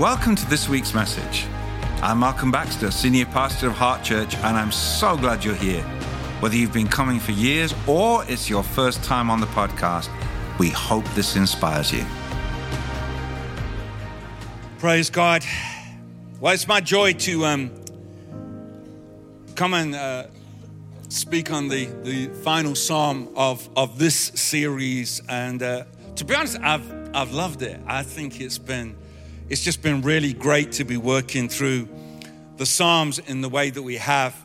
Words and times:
Welcome 0.00 0.34
to 0.36 0.48
this 0.48 0.66
week's 0.66 0.94
message. 0.94 1.44
I'm 2.00 2.20
Malcolm 2.20 2.50
Baxter, 2.50 2.90
Senior 2.90 3.26
Pastor 3.26 3.66
of 3.66 3.74
Heart 3.74 4.02
Church, 4.02 4.34
and 4.36 4.56
I'm 4.56 4.72
so 4.72 5.14
glad 5.14 5.44
you're 5.44 5.54
here. 5.54 5.82
Whether 6.40 6.56
you've 6.56 6.72
been 6.72 6.88
coming 6.88 7.20
for 7.20 7.32
years 7.32 7.74
or 7.86 8.24
it's 8.26 8.48
your 8.48 8.62
first 8.62 9.04
time 9.04 9.28
on 9.28 9.40
the 9.40 9.46
podcast, 9.48 10.08
we 10.58 10.70
hope 10.70 11.04
this 11.10 11.36
inspires 11.36 11.92
you. 11.92 12.02
Praise 14.78 15.10
God. 15.10 15.44
Well, 16.40 16.54
it's 16.54 16.66
my 16.66 16.80
joy 16.80 17.12
to 17.12 17.44
um, 17.44 17.70
come 19.54 19.74
and 19.74 19.94
uh, 19.94 20.28
speak 21.10 21.52
on 21.52 21.68
the, 21.68 21.84
the 22.04 22.28
final 22.42 22.74
psalm 22.74 23.28
of, 23.36 23.68
of 23.76 23.98
this 23.98 24.16
series. 24.16 25.20
And 25.28 25.62
uh, 25.62 25.84
to 26.16 26.24
be 26.24 26.34
honest, 26.34 26.58
I've, 26.62 26.90
I've 27.14 27.34
loved 27.34 27.60
it. 27.60 27.78
I 27.86 28.02
think 28.02 28.40
it's 28.40 28.56
been 28.56 28.96
it's 29.50 29.62
just 29.62 29.82
been 29.82 30.00
really 30.02 30.32
great 30.32 30.70
to 30.70 30.84
be 30.84 30.96
working 30.96 31.48
through 31.48 31.88
the 32.56 32.64
Psalms 32.64 33.18
in 33.18 33.40
the 33.40 33.48
way 33.48 33.68
that 33.68 33.82
we 33.82 33.96
have. 33.96 34.36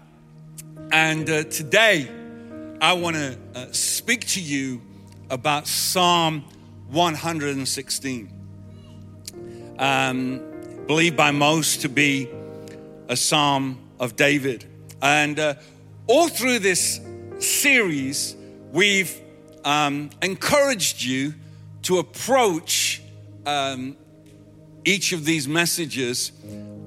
And 0.91 1.30
uh, 1.30 1.44
today, 1.44 2.09
I 2.81 2.94
want 2.94 3.16
to 3.16 3.38
uh, 3.54 3.68
speak 3.72 4.26
to 4.30 4.41
you 4.41 4.81
about 5.30 5.68
Psalm 5.68 6.44
116. 6.90 8.31
Um, 9.78 10.41
believed 10.88 11.16
by 11.16 11.30
most 11.30 11.81
to 11.81 11.90
be 11.90 12.28
a 13.08 13.16
psalm 13.16 13.78
of 14.00 14.16
David. 14.16 14.66
And 15.03 15.38
uh, 15.38 15.53
all 16.08 16.30
through 16.30 16.59
this 16.59 17.00
series, 17.38 18.36
we've 18.72 19.22
um, 19.64 20.09
encouraged 20.23 21.03
you 21.03 21.36
to 21.84 22.00
approach 22.00 23.03
um, 23.45 23.98
each 24.85 25.12
of 25.12 25.25
these 25.25 25.48
messages 25.48 26.31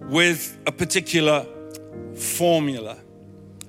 with 0.08 0.56
a 0.66 0.72
particular 0.72 1.46
formula. 2.14 2.96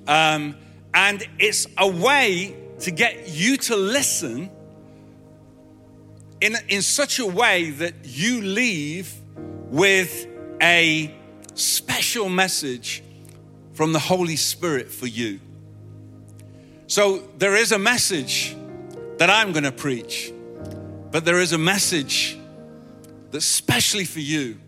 Um, 0.08 0.56
and 0.94 1.28
it's 1.38 1.68
a 1.78 1.88
way 1.88 2.56
to 2.80 2.92
get 2.92 3.30
you 3.30 3.58
to 3.58 3.76
listen 3.76 4.50
in, 6.42 6.56
in 6.70 6.82
such 6.82 7.20
a 7.20 7.26
way 7.26 7.72
that 7.72 7.94
you 8.04 8.42
leave 8.42 9.14
with 9.68 10.28
a 10.62 11.14
special 11.54 12.30
message 12.30 13.04
from 13.74 13.94
the 13.94 14.00
Holy 14.00 14.36
Spirit 14.36 14.90
for 14.90 15.08
you. 15.08 15.40
So 16.88 17.20
there 17.38 17.56
is 17.56 17.72
a 17.72 17.80
message 17.80 18.56
that 19.18 19.30
I'm 19.30 19.52
going 19.52 19.64
to 19.64 19.72
preach, 19.72 20.32
but 21.12 21.26
there 21.26 21.40
is 21.40 21.52
a 21.52 21.58
message 21.58 22.39
that's 23.32 23.46
specially 23.46 24.06
for 24.06 24.20
you, 24.20 24.60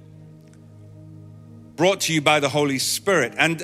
brought 1.75 2.01
to 2.01 2.13
you 2.13 2.21
by 2.21 2.39
the 2.39 2.49
Holy 2.49 2.79
Spirit. 2.79 3.33
And 3.37 3.63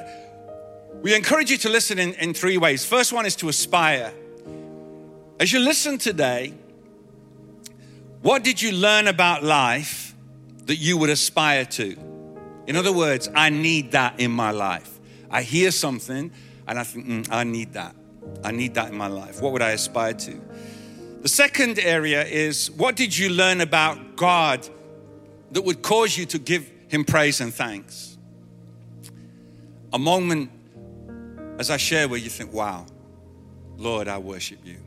we 1.02 1.16
encourage 1.16 1.52
you 1.52 1.58
to 1.60 1.70
listen 1.70 2.00
in, 2.00 2.14
in 2.16 2.34
three 2.34 2.58
ways. 2.58 2.86
First 2.86 3.14
one 3.14 3.26
is 3.26 3.36
to 3.38 3.50
aspire. 3.50 4.12
As 5.40 5.52
you 5.52 5.60
listen 5.60 5.98
today, 5.98 6.54
what 8.22 8.44
did 8.44 8.62
you 8.62 8.72
learn 8.72 9.08
about 9.08 9.44
life 9.44 10.16
that 10.66 10.78
you 10.78 10.98
would 10.98 11.10
aspire 11.10 11.66
to? 11.66 11.96
In 12.66 12.76
other 12.76 12.92
words, 12.92 13.30
I 13.34 13.50
need 13.50 13.92
that 13.92 14.20
in 14.20 14.32
my 14.32 14.52
life. 14.52 15.00
I 15.30 15.44
hear 15.44 15.72
something 15.72 16.32
and 16.68 16.80
I 16.80 16.84
think, 16.84 17.08
mm, 17.08 17.32
I 17.32 17.44
need 17.44 17.74
that. 17.74 17.96
I 18.44 18.52
need 18.52 18.74
that 18.74 18.90
in 18.90 18.98
my 18.98 19.08
life. 19.08 19.42
What 19.42 19.54
would 19.54 19.62
I 19.62 19.72
aspire 19.72 20.14
to? 20.14 20.42
The 21.22 21.30
second 21.30 21.80
area 21.80 22.24
is 22.26 22.70
what 22.72 22.96
did 22.96 23.18
you 23.18 23.30
learn 23.30 23.62
about 23.62 24.16
God 24.16 24.68
that 25.52 25.62
would 25.62 25.82
cause 25.82 26.18
you 26.18 26.26
to 26.28 26.40
give 26.40 26.70
Him 26.88 27.06
praise 27.06 27.42
and 27.42 27.54
thanks. 27.54 28.18
A 29.94 30.00
moment 30.00 30.52
as 31.60 31.70
I 31.72 31.78
share 31.78 32.08
where 32.08 32.20
you 32.20 32.30
think, 32.30 32.54
wow, 32.54 32.86
Lord, 33.78 34.08
I 34.08 34.18
worship 34.18 34.60
you. 34.66 34.78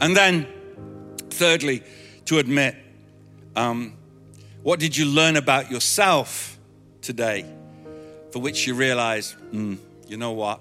And 0.00 0.16
then, 0.16 0.46
thirdly, 1.30 1.82
to 2.26 2.38
admit, 2.38 2.76
um, 3.56 3.96
what 4.62 4.80
did 4.80 4.96
you 4.96 5.06
learn 5.06 5.36
about 5.36 5.70
yourself 5.70 6.58
today 7.00 7.44
for 8.32 8.40
which 8.40 8.66
you 8.66 8.74
realize, 8.74 9.36
mm, 9.52 9.78
you 10.08 10.16
know 10.16 10.32
what? 10.32 10.60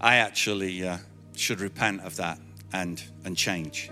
I 0.00 0.16
actually 0.16 0.86
uh, 0.86 0.98
should 1.36 1.60
repent 1.60 2.02
of 2.02 2.16
that 2.16 2.38
and, 2.72 3.02
and 3.24 3.36
change 3.36 3.90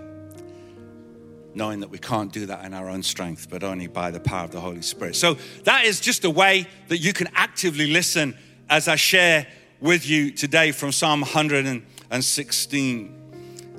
knowing 1.53 1.79
that 1.79 1.89
we 1.89 1.97
can't 1.97 2.31
do 2.31 2.45
that 2.45 2.65
in 2.65 2.73
our 2.73 2.89
own 2.89 3.03
strength, 3.03 3.49
but 3.49 3.63
only 3.63 3.87
by 3.87 4.11
the 4.11 4.19
power 4.19 4.43
of 4.45 4.51
the 4.51 4.59
Holy 4.59 4.81
Spirit. 4.81 5.15
So 5.15 5.37
that 5.63 5.85
is 5.85 5.99
just 5.99 6.23
a 6.25 6.29
way 6.29 6.67
that 6.87 6.97
you 6.97 7.13
can 7.13 7.27
actively 7.33 7.87
listen 7.87 8.37
as 8.69 8.87
I 8.87 8.95
share 8.95 9.47
with 9.79 10.07
you 10.07 10.31
today 10.31 10.71
from 10.71 10.91
Psalm 10.91 11.21
116. 11.21 13.15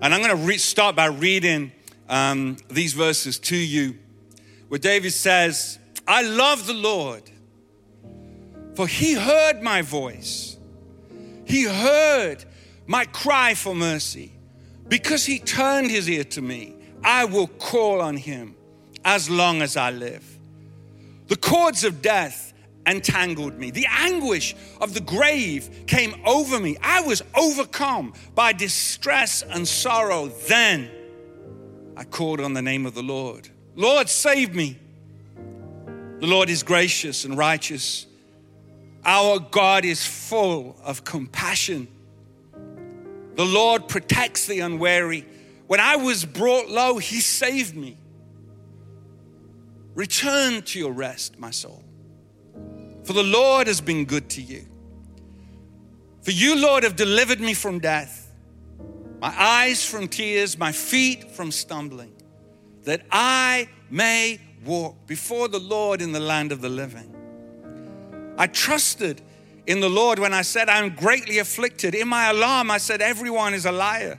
And 0.02 0.14
I'm 0.14 0.22
going 0.22 0.36
to 0.36 0.44
re- 0.46 0.58
start 0.58 0.96
by 0.96 1.06
reading 1.06 1.72
um, 2.08 2.56
these 2.68 2.92
verses 2.92 3.38
to 3.38 3.56
you, 3.56 3.98
where 4.68 4.78
David 4.78 5.12
says, 5.12 5.78
I 6.08 6.22
love 6.22 6.66
the 6.66 6.74
Lord, 6.74 7.30
for 8.74 8.86
he 8.86 9.14
heard 9.14 9.62
my 9.62 9.82
voice. 9.82 10.56
He 11.44 11.64
heard 11.64 12.44
my 12.86 13.04
cry 13.04 13.54
for 13.54 13.74
mercy 13.74 14.32
because 14.88 15.24
he 15.26 15.38
turned 15.38 15.90
his 15.90 16.08
ear 16.08 16.24
to 16.24 16.42
me. 16.42 16.76
I 17.02 17.24
will 17.24 17.46
call 17.46 18.00
on 18.00 18.16
him 18.16 18.56
as 19.04 19.30
long 19.30 19.62
as 19.62 19.76
I 19.76 19.90
live. 19.90 20.38
The 21.28 21.36
cords 21.36 21.84
of 21.84 22.02
death 22.02 22.52
entangled 22.86 23.58
me. 23.58 23.70
The 23.70 23.86
anguish 23.88 24.56
of 24.80 24.94
the 24.94 25.00
grave 25.00 25.84
came 25.86 26.14
over 26.26 26.58
me. 26.58 26.76
I 26.82 27.02
was 27.02 27.22
overcome 27.36 28.14
by 28.34 28.52
distress 28.52 29.42
and 29.42 29.66
sorrow. 29.66 30.28
Then 30.48 30.90
I 31.96 32.04
called 32.04 32.40
on 32.40 32.54
the 32.54 32.62
name 32.62 32.86
of 32.86 32.94
the 32.94 33.02
Lord. 33.02 33.48
Lord, 33.76 34.08
save 34.08 34.54
me. 34.54 34.78
The 36.18 36.26
Lord 36.26 36.50
is 36.50 36.62
gracious 36.62 37.24
and 37.24 37.38
righteous. 37.38 38.06
Our 39.04 39.38
God 39.38 39.84
is 39.84 40.04
full 40.04 40.76
of 40.82 41.04
compassion. 41.04 41.88
The 43.36 43.44
Lord 43.44 43.88
protects 43.88 44.46
the 44.46 44.60
unwary 44.60 45.26
when 45.70 45.78
I 45.78 45.94
was 45.94 46.24
brought 46.24 46.68
low, 46.68 46.98
He 46.98 47.20
saved 47.20 47.76
me. 47.76 47.96
Return 49.94 50.62
to 50.62 50.80
your 50.80 50.90
rest, 50.90 51.38
my 51.38 51.52
soul. 51.52 51.84
For 53.04 53.12
the 53.12 53.22
Lord 53.22 53.68
has 53.68 53.80
been 53.80 54.04
good 54.04 54.28
to 54.30 54.42
you. 54.42 54.66
For 56.22 56.32
you, 56.32 56.60
Lord, 56.60 56.82
have 56.82 56.96
delivered 56.96 57.40
me 57.40 57.54
from 57.54 57.78
death, 57.78 58.32
my 59.20 59.32
eyes 59.38 59.86
from 59.86 60.08
tears, 60.08 60.58
my 60.58 60.72
feet 60.72 61.30
from 61.30 61.52
stumbling, 61.52 62.14
that 62.82 63.02
I 63.12 63.68
may 63.90 64.40
walk 64.64 65.06
before 65.06 65.46
the 65.46 65.60
Lord 65.60 66.02
in 66.02 66.10
the 66.10 66.18
land 66.18 66.50
of 66.50 66.62
the 66.62 66.68
living. 66.68 67.14
I 68.36 68.48
trusted 68.48 69.22
in 69.68 69.78
the 69.78 69.88
Lord 69.88 70.18
when 70.18 70.34
I 70.34 70.42
said, 70.42 70.68
I'm 70.68 70.96
greatly 70.96 71.38
afflicted. 71.38 71.94
In 71.94 72.08
my 72.08 72.30
alarm, 72.30 72.72
I 72.72 72.78
said, 72.78 73.00
Everyone 73.00 73.54
is 73.54 73.66
a 73.66 73.72
liar. 73.72 74.18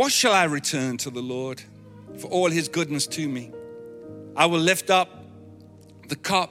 What 0.00 0.12
shall 0.12 0.32
I 0.32 0.44
return 0.44 0.96
to 0.96 1.10
the 1.10 1.20
Lord 1.20 1.60
for 2.16 2.28
all 2.28 2.50
his 2.50 2.68
goodness 2.68 3.06
to 3.08 3.28
me? 3.28 3.52
I 4.34 4.46
will 4.46 4.58
lift 4.58 4.88
up 4.88 5.26
the 6.08 6.16
cup 6.16 6.50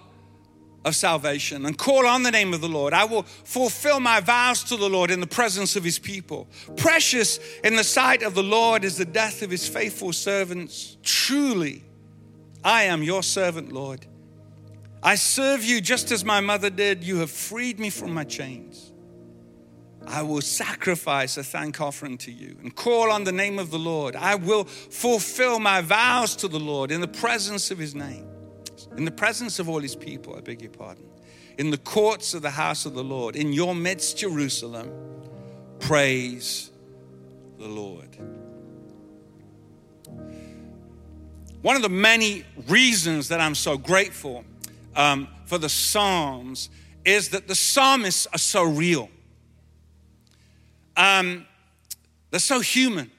of 0.86 0.96
salvation 0.96 1.66
and 1.66 1.76
call 1.76 2.06
on 2.06 2.22
the 2.22 2.30
name 2.30 2.54
of 2.54 2.62
the 2.62 2.70
Lord. 2.70 2.94
I 2.94 3.06
will 3.06 3.24
fulfill 3.24 4.00
my 4.02 4.20
vows 4.20 4.64
to 4.66 4.78
the 4.78 4.88
Lord 4.88 5.10
in 5.10 5.20
the 5.20 5.26
presence 5.26 5.76
of 5.76 5.84
his 5.84 5.98
people. 5.98 6.48
Precious 6.78 7.40
in 7.64 7.76
the 7.76 7.84
sight 7.84 8.22
of 8.22 8.36
the 8.36 8.44
Lord 8.44 8.84
is 8.84 8.98
the 8.98 9.04
death 9.06 9.42
of 9.42 9.50
his 9.50 9.68
faithful 9.68 10.14
servants. 10.14 10.98
Truly, 11.02 11.84
I 12.64 12.84
am 12.84 13.02
your 13.02 13.24
servant, 13.24 13.72
Lord. 13.72 14.06
I 15.02 15.16
serve 15.16 15.64
you 15.64 15.82
just 15.82 16.12
as 16.12 16.24
my 16.24 16.40
mother 16.40 16.70
did. 16.70 17.04
You 17.04 17.18
have 17.18 17.32
freed 17.32 17.80
me 17.80 17.90
from 17.90 18.14
my 18.14 18.26
chains. 18.26 18.92
I 20.08 20.22
will 20.22 20.42
sacrifice 20.42 21.38
a 21.38 21.44
thank 21.44 21.82
offering 21.82 22.18
to 22.20 22.32
you 22.32 22.58
and 22.62 22.76
call 22.76 23.12
on 23.12 23.26
the 23.26 23.32
name 23.32 23.60
of 23.60 23.70
the 23.70 23.80
Lord. 23.80 24.16
I 24.16 24.36
will 24.36 24.64
fulfill 24.64 25.60
my 25.60 25.82
vows 25.82 26.36
to 26.38 26.48
the 26.48 26.60
Lord 26.60 26.92
in 26.92 27.02
the 27.02 27.08
presence 27.08 27.70
of 27.70 27.78
his 27.78 27.94
name, 27.94 28.28
in 28.98 29.06
the 29.06 29.12
presence 29.12 29.60
of 29.60 29.70
all 29.70 29.80
his 29.80 29.96
people, 29.96 30.36
I 30.36 30.42
beg 30.42 30.62
your 30.62 30.72
pardon, 30.72 31.06
in 31.58 31.70
the 31.70 31.78
courts 31.78 32.34
of 32.34 32.42
the 32.42 32.52
house 32.52 32.86
of 32.86 32.94
the 32.94 33.04
Lord, 33.04 33.36
in 33.36 33.54
your 33.54 33.76
midst, 33.76 34.18
Jerusalem. 34.18 34.92
Praise 35.80 36.72
the 37.58 37.68
Lord. 37.68 38.18
One 41.62 41.76
of 41.76 41.82
the 41.82 41.90
many 41.90 42.46
reasons 42.68 43.28
that 43.30 43.42
I'm 43.42 43.56
so 43.56 43.78
grateful 43.78 44.46
um, 44.96 45.28
for 45.46 45.58
the 45.58 45.68
Psalms 45.68 46.70
is 47.04 47.30
that 47.30 47.48
the 47.48 47.56
psalmists 47.56 48.28
are 48.28 48.40
so 48.40 48.64
real. 48.64 49.10
Um, 51.00 51.46
they're 52.30 52.42
so 52.42 52.60
human. 52.60 53.10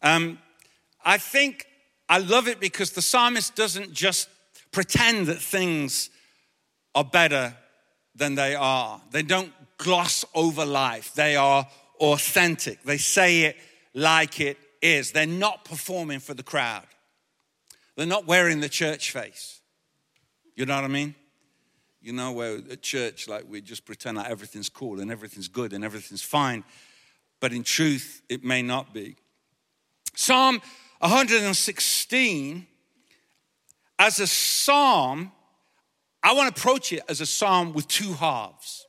Um, 0.00 0.38
I 1.04 1.18
think 1.18 1.66
I 2.08 2.18
love 2.18 2.48
it 2.48 2.58
because 2.58 2.92
the 2.92 3.02
psalmist 3.02 3.54
doesn't 3.54 3.92
just 3.92 4.30
pretend 4.72 5.26
that 5.26 5.40
things 5.40 6.08
are 6.94 7.04
better 7.04 7.54
than 8.16 8.34
they 8.34 8.54
are. 8.54 9.00
They 9.10 9.22
don't 9.22 9.52
gloss 9.76 10.24
over 10.34 10.64
life. 10.64 11.12
They 11.12 11.36
are 11.36 11.68
authentic. 12.00 12.82
They 12.82 12.96
say 12.96 13.42
it 13.42 13.56
like 13.92 14.40
it 14.40 14.56
is. 14.80 15.12
They're 15.12 15.26
not 15.26 15.66
performing 15.66 16.20
for 16.20 16.32
the 16.32 16.42
crowd. 16.42 16.86
They're 17.94 18.06
not 18.06 18.26
wearing 18.26 18.60
the 18.60 18.70
church 18.70 19.10
face. 19.10 19.60
You 20.56 20.64
know 20.64 20.76
what 20.76 20.84
I 20.84 20.88
mean? 20.88 21.14
You 22.02 22.12
know, 22.12 22.32
where 22.32 22.56
at 22.56 22.82
church, 22.82 23.28
like 23.28 23.44
we 23.48 23.60
just 23.60 23.84
pretend 23.84 24.16
like 24.16 24.28
everything's 24.28 24.68
cool 24.68 25.00
and 25.00 25.10
everything's 25.10 25.48
good 25.48 25.72
and 25.72 25.84
everything's 25.84 26.22
fine. 26.22 26.64
But 27.40 27.52
in 27.52 27.62
truth, 27.62 28.22
it 28.28 28.42
may 28.44 28.62
not 28.62 28.92
be. 28.92 29.16
Psalm 30.14 30.60
116, 30.98 32.66
as 33.98 34.20
a 34.20 34.26
psalm, 34.26 35.32
I 36.22 36.34
want 36.34 36.54
to 36.54 36.60
approach 36.60 36.92
it 36.92 37.02
as 37.08 37.20
a 37.20 37.26
psalm 37.26 37.72
with 37.72 37.88
two 37.88 38.12
halves. 38.14 38.86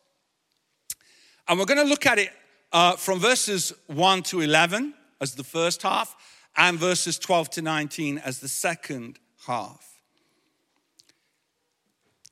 And 1.47 1.59
we're 1.59 1.65
going 1.65 1.79
to 1.79 1.89
look 1.89 2.05
at 2.05 2.19
it 2.19 2.29
uh, 2.71 2.95
from 2.95 3.19
verses 3.19 3.73
1 3.87 4.23
to 4.23 4.41
11 4.41 4.93
as 5.21 5.35
the 5.35 5.43
first 5.43 5.83
half, 5.83 6.15
and 6.57 6.77
verses 6.77 7.17
12 7.17 7.49
to 7.51 7.61
19 7.61 8.17
as 8.19 8.39
the 8.39 8.47
second 8.47 9.19
half. 9.47 9.92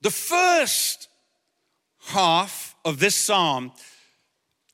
The 0.01 0.11
first 0.11 1.07
half 2.07 2.75
of 2.83 2.99
this 2.99 3.15
psalm 3.15 3.71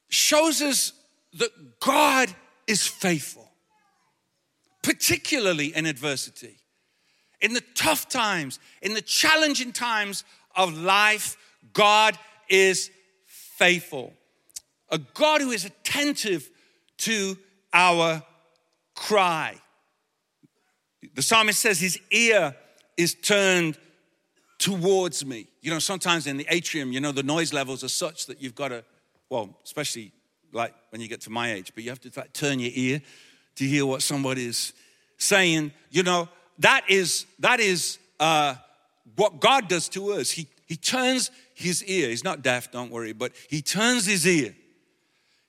shows 0.09 0.62
us 0.62 0.94
that 1.33 1.79
God 1.79 2.33
is 2.65 2.88
faithful, 2.88 3.51
particularly 4.81 5.75
in 5.75 5.85
adversity. 5.85 6.57
In 7.41 7.53
the 7.53 7.63
tough 7.75 8.09
times, 8.09 8.59
in 8.81 8.94
the 8.94 9.01
challenging 9.01 9.74
times 9.74 10.24
of 10.56 10.75
life, 10.77 11.38
God 11.74 12.18
is 12.50 12.89
faithful. 13.25 14.13
A 14.89 14.97
God 14.97 15.41
who 15.41 15.51
is 15.51 15.65
attentive 15.65 16.50
to 17.00 17.38
our 17.74 18.24
cry. 18.95 19.56
The 21.13 21.21
psalmist 21.21 21.59
says 21.59 21.79
his 21.79 22.00
ear 22.09 22.56
is 22.95 23.13
turned 23.13 23.77
towards 24.59 25.25
me. 25.25 25.48
You 25.62 25.71
know, 25.71 25.80
sometimes 25.80 26.27
in 26.27 26.38
the 26.38 26.45
atrium, 26.50 26.92
you 26.92 27.00
know, 27.00 27.12
the 27.12 27.24
noise 27.24 27.54
levels 27.54 27.83
are 27.83 27.89
such 27.89 28.25
that 28.27 28.42
you've 28.42 28.56
got 28.56 28.69
to, 28.69 28.83
well, 29.30 29.56
especially 29.63 30.12
like 30.51 30.74
when 30.89 31.01
you 31.01 31.07
get 31.07 31.21
to 31.21 31.30
my 31.30 31.54
age, 31.54 31.71
but 31.75 31.83
you 31.83 31.89
have 31.89 32.01
to 32.01 32.12
like, 32.15 32.33
turn 32.33 32.59
your 32.59 32.71
ear 32.74 33.01
to 33.56 33.63
hear 33.65 33.86
what 33.86 34.01
somebody 34.01 34.45
is 34.45 34.74
saying. 35.18 35.71
You 35.92 36.04
know, 36.04 36.30
that 36.59 36.89
is 36.89 37.25
that 37.39 37.59
is 37.59 38.00
uh, 38.19 38.56
what 39.15 39.39
God 39.39 39.68
does 39.68 39.89
to 39.89 40.13
us. 40.13 40.31
He 40.31 40.48
he 40.65 40.75
turns 40.75 41.31
his 41.53 41.83
ear. 41.86 42.10
He's 42.10 42.24
not 42.24 42.42
deaf, 42.42 42.71
don't 42.71 42.92
worry, 42.92 43.13
but 43.13 43.31
he 43.50 43.62
turns 43.62 44.06
his 44.06 44.27
ear. 44.27 44.56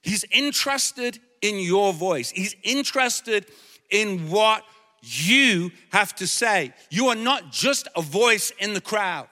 He's 0.03 0.25
interested 0.31 1.19
in 1.43 1.59
your 1.59 1.93
voice. 1.93 2.31
He's 2.31 2.55
interested 2.63 3.47
in 3.91 4.31
what 4.31 4.65
you 5.03 5.71
have 5.91 6.15
to 6.17 6.27
say. 6.27 6.73
You 6.91 7.09
are 7.09 7.17
not 7.17 7.51
just 7.53 7.89
a 7.97 8.03
voice 8.03 8.53
in 8.59 8.75
the 8.75 8.81
crowd. 8.81 9.29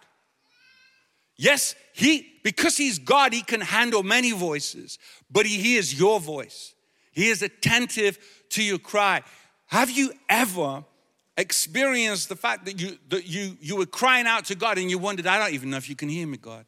Yes, 1.37 1.75
he 1.93 2.33
because 2.43 2.77
he's 2.77 2.99
God, 2.99 3.33
he 3.33 3.43
can 3.43 3.61
handle 3.61 4.03
many 4.03 4.33
voices, 4.33 4.99
but 5.31 5.47
he 5.47 5.59
hears 5.59 5.99
your 5.99 6.21
voice. 6.21 6.75
He 7.13 7.29
is 7.29 7.43
attentive 7.43 8.19
to 8.51 8.63
your 8.63 8.79
cry. 8.79 9.23
Have 9.67 9.91
you 9.91 10.13
ever 10.29 10.85
experienced 11.37 12.29
the 12.29 12.37
fact 12.37 12.65
that 12.67 12.81
you 12.81 12.99
that 13.09 13.27
you 13.27 13.57
you 13.61 13.77
were 13.77 13.87
crying 13.87 14.27
out 14.27 14.47
to 14.47 14.55
God 14.55 14.79
and 14.79 14.91
you 14.91 14.99
wondered, 14.99 15.27
I 15.27 15.39
don't 15.39 15.55
even 15.55 15.71
know 15.71 15.77
if 15.77 15.89
you 15.89 15.97
can 15.97 16.09
hear 16.09 16.27
me, 16.27 16.39
God? 16.39 16.65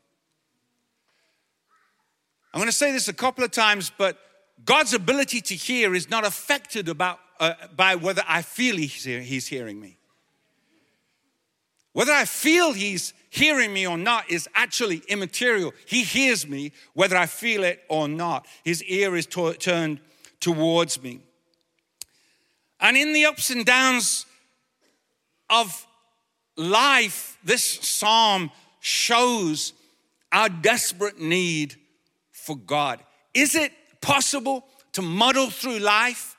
I'm 2.53 2.61
going 2.61 2.71
to 2.71 2.77
say 2.77 2.93
this 2.93 3.09
a 3.09 3.13
couple 3.13 3.45
of 3.45 3.51
times, 3.51 3.93
but 3.97 4.19
God's 4.65 4.95
ability 4.95 5.41
to 5.43 5.55
hear 5.55 5.95
is 5.95 6.11
not 6.11 6.27
affected 6.27 6.89
about, 6.89 7.19
uh, 7.41 7.55
by 7.77 7.95
whether 7.95 8.23
I 8.27 8.43
feel 8.43 8.77
he's, 8.77 9.05
he's 9.05 9.47
hearing 9.47 9.81
me. 9.81 9.99
Whether 11.93 12.13
I 12.13 12.27
feel 12.27 12.73
he's 12.73 13.13
hearing 13.31 13.73
me 13.73 13.87
or 13.87 13.99
not 13.99 14.31
is 14.31 14.49
actually 14.55 15.03
immaterial. 15.09 15.73
He 15.87 16.05
hears 16.05 16.47
me 16.47 16.73
whether 16.95 17.17
I 17.17 17.27
feel 17.27 17.65
it 17.65 17.83
or 17.89 18.09
not. 18.09 18.47
His 18.65 18.83
ear 18.85 19.17
is 19.17 19.27
turned 19.27 20.01
towards 20.41 21.03
me. 21.03 21.21
And 22.81 22.97
in 22.97 23.13
the 23.13 23.25
ups 23.25 23.51
and 23.51 23.67
downs 23.67 24.27
of 25.51 25.87
life, 26.57 27.39
this 27.43 27.65
psalm 27.65 28.51
shows 28.81 29.73
our 30.31 30.49
desperate 30.49 31.21
need 31.21 31.75
for 32.31 32.57
God. 32.57 33.03
Is 33.35 33.55
it 33.55 33.73
possible 34.01 34.65
to 34.93 35.03
muddle 35.03 35.51
through 35.51 35.79
life 35.79 36.37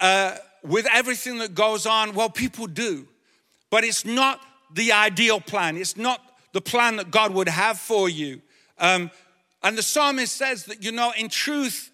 uh, 0.00 0.36
with 0.62 0.86
everything 0.92 1.38
that 1.38 1.54
goes 1.54 1.86
on? 1.86 2.14
Well, 2.14 2.30
people 2.30 2.66
do. 2.66 3.06
But 3.70 3.84
it's 3.84 4.04
not 4.04 4.40
the 4.72 4.92
ideal 4.92 5.40
plan, 5.40 5.76
it's 5.76 5.96
not 5.96 6.20
the 6.52 6.60
plan 6.60 6.96
that 6.96 7.10
God 7.10 7.32
would 7.32 7.48
have 7.48 7.78
for 7.78 8.08
you. 8.08 8.40
Um, 8.78 9.10
and 9.62 9.76
the 9.76 9.82
psalmist 9.82 10.34
says 10.34 10.64
that, 10.64 10.82
you 10.82 10.90
know, 10.90 11.12
in 11.16 11.28
truth, 11.28 11.90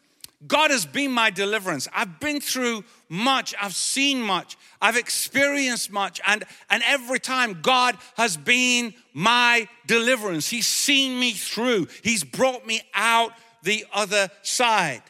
God 0.46 0.70
has 0.70 0.86
been 0.86 1.10
my 1.10 1.30
deliverance. 1.30 1.88
I've 1.94 2.20
been 2.20 2.40
through 2.40 2.84
much, 3.08 3.54
I've 3.60 3.74
seen 3.74 4.20
much, 4.20 4.56
I've 4.80 4.96
experienced 4.96 5.90
much, 5.90 6.20
and, 6.26 6.44
and 6.70 6.82
every 6.86 7.18
time 7.18 7.60
God 7.62 7.96
has 8.16 8.36
been 8.36 8.94
my 9.14 9.68
deliverance. 9.86 10.48
He's 10.48 10.66
seen 10.66 11.18
me 11.18 11.32
through, 11.32 11.88
He's 12.02 12.22
brought 12.22 12.66
me 12.66 12.82
out 12.94 13.32
the 13.62 13.84
other 13.92 14.30
side. 14.42 15.02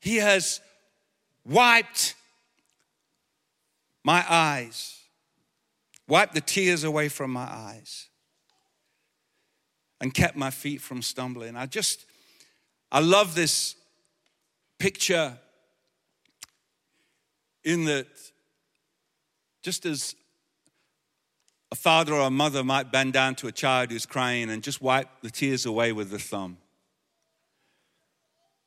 He 0.00 0.16
has 0.16 0.60
wiped 1.46 2.14
my 4.02 4.24
eyes, 4.28 5.00
wiped 6.08 6.34
the 6.34 6.40
tears 6.40 6.84
away 6.84 7.08
from 7.08 7.30
my 7.30 7.44
eyes, 7.44 8.08
and 10.00 10.12
kept 10.12 10.36
my 10.36 10.50
feet 10.50 10.80
from 10.80 11.02
stumbling. 11.02 11.56
I 11.56 11.66
just, 11.66 12.04
I 12.92 13.00
love 13.00 13.34
this 13.34 13.76
picture 14.78 15.38
in 17.62 17.84
that 17.86 18.06
just 19.62 19.86
as 19.86 20.14
a 21.72 21.74
father 21.74 22.12
or 22.12 22.20
a 22.20 22.30
mother 22.30 22.62
might 22.62 22.92
bend 22.92 23.14
down 23.14 23.34
to 23.36 23.46
a 23.46 23.52
child 23.52 23.90
who's 23.90 24.04
crying 24.04 24.50
and 24.50 24.62
just 24.62 24.82
wipe 24.82 25.08
the 25.22 25.30
tears 25.30 25.64
away 25.64 25.92
with 25.92 26.10
the 26.10 26.18
thumb 26.18 26.58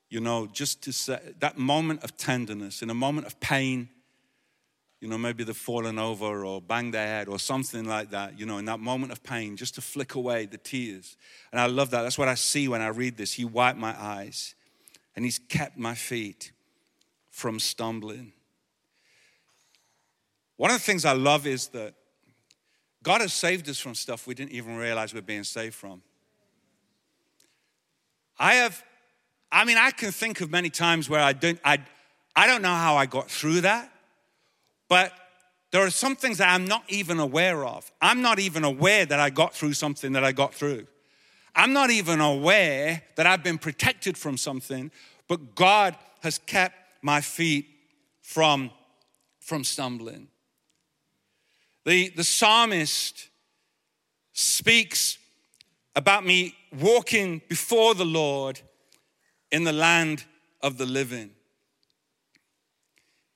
you 0.10 0.20
know, 0.20 0.48
just 0.48 0.82
to 0.84 0.94
say 0.94 1.20
that 1.40 1.58
moment 1.58 2.04
of 2.04 2.16
tenderness, 2.18 2.82
in 2.82 2.90
a 2.90 2.94
moment 2.94 3.28
of 3.28 3.40
pain, 3.40 3.90
you 5.00 5.08
know, 5.08 5.18
maybe 5.18 5.44
they've 5.44 5.56
fallen 5.56 6.00
over 6.00 6.46
or 6.46 6.62
banged 6.62 6.94
their 6.94 7.06
head 7.06 7.28
or 7.28 7.38
something 7.38 7.86
like 7.86 8.10
that, 8.12 8.40
you 8.40 8.46
know, 8.46 8.58
in 8.58 8.66
that 8.66 8.80
moment 8.80 9.12
of 9.12 9.22
pain, 9.22 9.56
just 9.56 9.76
to 9.76 9.82
flick 9.82 10.16
away 10.16 10.46
the 10.46 10.58
tears. 10.58 11.18
And 11.52 11.62
I 11.62 11.68
love 11.68 11.92
that. 11.92 12.02
That's 12.02 12.18
what 12.18 12.28
I 12.28 12.36
see 12.36 12.68
when 12.68 12.82
I 12.82 12.88
read 12.88 13.18
this. 13.18 13.34
He 13.34 13.46
wiped 13.46 13.78
my 13.78 13.96
eyes 14.02 14.56
and 15.16 15.24
He's 15.24 15.40
kept 15.40 15.78
my 15.78 15.94
feet 15.94 16.52
from 17.30 17.60
stumbling. 17.60 18.32
One 20.56 20.72
of 20.72 20.78
the 20.78 20.84
things 20.84 21.06
I 21.06 21.14
love 21.14 21.46
is 21.46 21.68
that 21.70 21.94
God 23.04 23.22
has 23.22 23.34
saved 23.34 23.70
us 23.70 23.80
from 23.80 23.94
stuff 23.94 24.26
we 24.26 24.34
didn't 24.34 24.54
even 24.54 24.76
realize 24.76 25.14
we're 25.14 25.22
being 25.22 25.44
saved 25.44 25.76
from. 25.76 26.02
I 28.40 28.56
have 28.56 28.84
I 29.52 29.66
mean, 29.66 29.78
I 29.78 29.92
can 29.92 30.12
think 30.12 30.42
of 30.42 30.52
many 30.52 30.70
times 30.70 31.10
where 31.10 31.22
I 31.22 31.34
don't, 31.34 31.60
I, 31.64 31.80
I 32.36 32.48
don't 32.48 32.62
know 32.62 32.76
how 32.76 32.96
I 32.96 33.06
got 33.06 33.30
through 33.30 33.62
that, 33.62 33.92
but 34.90 35.12
there 35.72 35.82
are 35.82 35.90
some 35.90 36.16
things 36.16 36.38
that 36.38 36.54
I'm 36.54 36.66
not 36.66 36.84
even 36.88 37.20
aware 37.20 37.66
of. 37.66 37.92
I'm 38.02 38.22
not 38.22 38.40
even 38.40 38.64
aware 38.64 39.06
that 39.06 39.20
I 39.20 39.30
got 39.30 39.54
through 39.54 39.74
something 39.74 40.14
that 40.14 40.24
I 40.24 40.32
got 40.32 40.54
through. 40.54 40.88
I'm 41.56 41.74
not 41.74 41.90
even 41.90 42.22
aware 42.22 43.02
that 43.16 43.26
I've 43.26 43.44
been 43.44 43.58
protected 43.58 44.18
from 44.18 44.38
something, 44.38 44.92
but 45.28 45.56
God 45.56 45.96
has 46.22 46.38
kept 46.38 46.76
my 47.02 47.22
feet 47.22 47.68
from, 48.22 48.72
from 49.40 49.64
stumbling. 49.64 50.28
The, 51.86 52.10
the 52.10 52.24
psalmist 52.24 53.30
speaks 54.34 55.18
about 55.96 56.26
me 56.26 56.54
walking 56.80 57.42
before 57.48 57.96
the 57.96 58.06
Lord 58.06 58.62
in 59.52 59.64
the 59.64 59.74
land 59.74 60.26
of 60.62 60.78
the 60.78 60.86
living. 60.86 61.32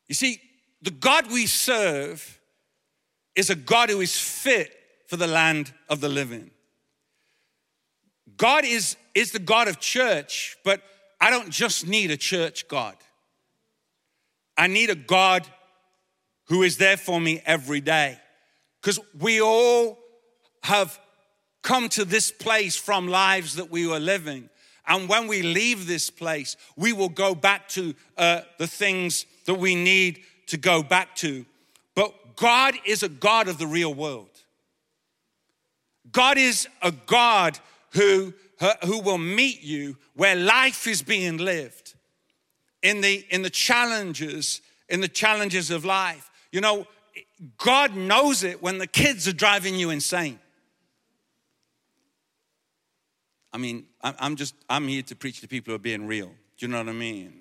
You 0.07 0.15
see, 0.15 0.41
the 0.81 0.91
God 0.91 1.31
we 1.31 1.45
serve 1.45 2.39
is 3.35 3.49
a 3.49 3.55
God 3.55 3.89
who 3.89 4.01
is 4.01 4.17
fit 4.17 4.75
for 5.07 5.17
the 5.17 5.27
land 5.27 5.73
of 5.89 6.01
the 6.01 6.09
living. 6.09 6.51
God 8.37 8.65
is, 8.65 8.97
is 9.13 9.31
the 9.31 9.39
God 9.39 9.67
of 9.67 9.79
church, 9.79 10.57
but 10.63 10.81
I 11.19 11.29
don't 11.29 11.49
just 11.49 11.87
need 11.87 12.11
a 12.11 12.17
church 12.17 12.67
God. 12.67 12.95
I 14.57 14.67
need 14.67 14.89
a 14.89 14.95
God 14.95 15.47
who 16.45 16.63
is 16.63 16.77
there 16.77 16.97
for 16.97 17.21
me 17.21 17.41
every 17.45 17.81
day. 17.81 18.17
Because 18.81 18.99
we 19.19 19.41
all 19.41 19.97
have 20.63 20.99
come 21.61 21.89
to 21.89 22.05
this 22.05 22.31
place 22.31 22.75
from 22.75 23.07
lives 23.07 23.55
that 23.55 23.69
we 23.69 23.87
were 23.87 23.99
living. 23.99 24.49
And 24.91 25.07
when 25.07 25.27
we 25.27 25.41
leave 25.41 25.87
this 25.87 26.09
place, 26.09 26.57
we 26.75 26.91
will 26.91 27.07
go 27.07 27.33
back 27.33 27.69
to 27.69 27.95
uh, 28.17 28.41
the 28.57 28.67
things 28.67 29.25
that 29.45 29.53
we 29.53 29.73
need 29.73 30.19
to 30.47 30.57
go 30.57 30.83
back 30.83 31.15
to. 31.17 31.45
But 31.95 32.35
God 32.35 32.73
is 32.85 33.01
a 33.01 33.07
God 33.07 33.47
of 33.47 33.57
the 33.57 33.67
real 33.67 33.93
world. 33.93 34.27
God 36.11 36.37
is 36.37 36.67
a 36.81 36.91
God 36.91 37.57
who, 37.93 38.33
who 38.85 38.99
will 38.99 39.17
meet 39.17 39.63
you 39.63 39.95
where 40.17 40.35
life 40.35 40.85
is 40.85 41.01
being 41.01 41.37
lived 41.37 41.93
in 42.83 42.99
the, 42.99 43.25
in 43.29 43.43
the 43.43 43.49
challenges, 43.49 44.59
in 44.89 44.99
the 44.99 45.07
challenges 45.07 45.71
of 45.71 45.85
life. 45.85 46.29
You 46.51 46.59
know, 46.59 46.85
God 47.57 47.95
knows 47.95 48.43
it 48.43 48.61
when 48.61 48.77
the 48.77 48.87
kids 48.87 49.25
are 49.25 49.33
driving 49.33 49.75
you 49.75 49.89
insane. 49.89 50.37
I 53.53 53.57
mean, 53.57 53.85
I'm 54.01 54.35
just, 54.35 54.55
I'm 54.69 54.87
here 54.87 55.01
to 55.03 55.15
preach 55.15 55.41
to 55.41 55.47
people 55.47 55.71
who 55.71 55.75
are 55.75 55.79
being 55.79 56.07
real. 56.07 56.27
Do 56.27 56.65
you 56.65 56.67
know 56.69 56.77
what 56.77 56.89
I 56.89 56.93
mean? 56.93 57.33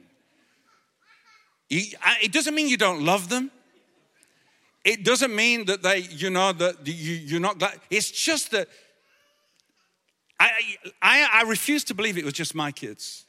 It 1.68 2.32
doesn't 2.32 2.54
mean 2.54 2.68
you 2.68 2.76
don't 2.76 3.04
love 3.04 3.28
them. 3.28 3.50
It 4.84 5.04
doesn't 5.04 5.34
mean 5.34 5.66
that 5.66 5.82
they, 5.82 5.98
you 5.98 6.30
know, 6.30 6.52
that 6.52 6.86
you, 6.86 7.36
are 7.36 7.40
not 7.40 7.58
glad. 7.58 7.78
It's 7.90 8.10
just 8.10 8.50
that 8.50 8.68
I, 10.40 10.50
I, 11.02 11.28
I 11.32 11.42
refuse 11.42 11.84
to 11.84 11.94
believe 11.94 12.16
it 12.16 12.24
was 12.24 12.32
just 12.32 12.54
my 12.54 12.72
kids. 12.72 13.26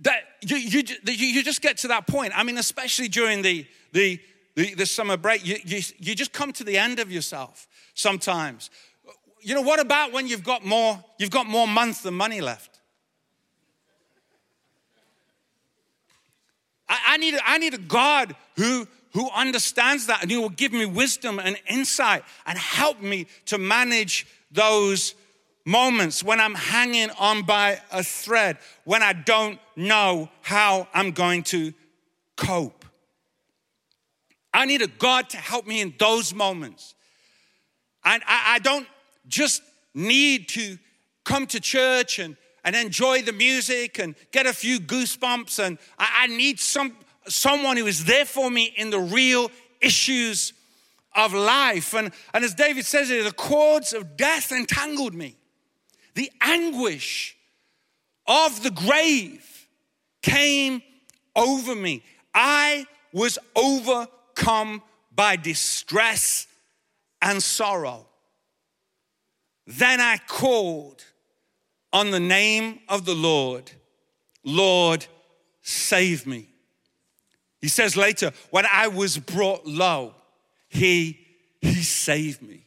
that 0.00 0.22
you, 0.40 0.56
you, 0.56 0.82
you 1.04 1.42
just 1.44 1.60
get 1.60 1.76
to 1.78 1.88
that 1.88 2.06
point. 2.06 2.32
I 2.34 2.42
mean, 2.42 2.56
especially 2.56 3.08
during 3.08 3.42
the, 3.42 3.66
the, 3.92 4.18
the, 4.56 4.74
the 4.74 4.86
summer 4.86 5.18
break, 5.18 5.46
you, 5.46 5.58
you, 5.64 5.82
you 5.98 6.14
just 6.14 6.32
come 6.32 6.52
to 6.54 6.64
the 6.64 6.78
end 6.78 6.98
of 6.98 7.12
yourself 7.12 7.68
sometimes. 7.92 8.70
You 9.44 9.54
know, 9.54 9.60
what 9.60 9.78
about 9.78 10.10
when 10.10 10.26
you've 10.26 10.42
got 10.42 10.64
more, 10.64 11.04
you've 11.18 11.30
got 11.30 11.46
more 11.46 11.68
month 11.68 12.02
than 12.02 12.14
money 12.14 12.40
left? 12.40 12.80
I, 16.88 16.98
I, 17.08 17.16
need, 17.18 17.34
I 17.44 17.58
need 17.58 17.74
a 17.74 17.78
God 17.78 18.34
who, 18.56 18.88
who 19.12 19.28
understands 19.30 20.06
that 20.06 20.22
and 20.22 20.30
who 20.30 20.40
will 20.40 20.48
give 20.48 20.72
me 20.72 20.86
wisdom 20.86 21.38
and 21.38 21.58
insight 21.68 22.24
and 22.46 22.58
help 22.58 23.02
me 23.02 23.26
to 23.44 23.58
manage 23.58 24.26
those 24.50 25.14
moments 25.66 26.24
when 26.24 26.40
I'm 26.40 26.54
hanging 26.54 27.10
on 27.18 27.42
by 27.42 27.82
a 27.92 28.02
thread, 28.02 28.56
when 28.84 29.02
I 29.02 29.12
don't 29.12 29.58
know 29.76 30.30
how 30.40 30.88
I'm 30.94 31.10
going 31.10 31.42
to 31.44 31.74
cope. 32.36 32.86
I 34.54 34.64
need 34.64 34.80
a 34.80 34.86
God 34.86 35.28
to 35.30 35.36
help 35.36 35.66
me 35.66 35.82
in 35.82 35.92
those 35.98 36.32
moments. 36.32 36.94
And 38.06 38.22
I, 38.26 38.54
I 38.54 38.58
don't 38.60 38.86
just 39.28 39.62
need 39.94 40.48
to 40.50 40.78
come 41.24 41.46
to 41.48 41.60
church 41.60 42.18
and, 42.18 42.36
and 42.64 42.76
enjoy 42.76 43.22
the 43.22 43.32
music 43.32 43.98
and 43.98 44.14
get 44.32 44.46
a 44.46 44.52
few 44.52 44.78
goosebumps. 44.78 45.64
And 45.64 45.78
I, 45.98 46.24
I 46.24 46.26
need 46.28 46.60
some, 46.60 46.96
someone 47.26 47.76
who 47.76 47.86
is 47.86 48.04
there 48.04 48.24
for 48.24 48.50
me 48.50 48.72
in 48.76 48.90
the 48.90 49.00
real 49.00 49.50
issues 49.80 50.52
of 51.14 51.32
life. 51.32 51.94
And, 51.94 52.12
and 52.32 52.44
as 52.44 52.54
David 52.54 52.84
says 52.84 53.10
it, 53.10 53.24
the 53.24 53.32
cords 53.32 53.92
of 53.92 54.16
death 54.16 54.52
entangled 54.52 55.14
me. 55.14 55.36
The 56.14 56.30
anguish 56.40 57.36
of 58.26 58.62
the 58.62 58.70
grave 58.70 59.68
came 60.22 60.82
over 61.36 61.74
me. 61.74 62.02
I 62.32 62.86
was 63.12 63.38
overcome 63.54 64.82
by 65.14 65.36
distress 65.36 66.46
and 67.20 67.42
sorrow. 67.42 68.06
Then 69.66 70.00
I 70.00 70.18
called 70.26 71.04
on 71.92 72.10
the 72.10 72.20
name 72.20 72.80
of 72.88 73.04
the 73.04 73.14
Lord. 73.14 73.70
Lord, 74.42 75.06
save 75.62 76.26
me. 76.26 76.48
He 77.60 77.68
says 77.68 77.96
later, 77.96 78.32
when 78.50 78.66
I 78.70 78.88
was 78.88 79.16
brought 79.16 79.66
low, 79.66 80.14
he, 80.68 81.18
he 81.62 81.82
saved 81.82 82.42
me. 82.42 82.66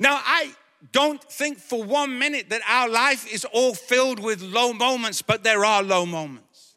Now, 0.00 0.20
I 0.24 0.52
don't 0.90 1.22
think 1.22 1.58
for 1.58 1.84
one 1.84 2.18
minute 2.18 2.50
that 2.50 2.62
our 2.68 2.88
life 2.88 3.32
is 3.32 3.44
all 3.44 3.74
filled 3.74 4.18
with 4.18 4.42
low 4.42 4.72
moments, 4.72 5.22
but 5.22 5.44
there 5.44 5.64
are 5.64 5.80
low 5.82 6.04
moments. 6.04 6.74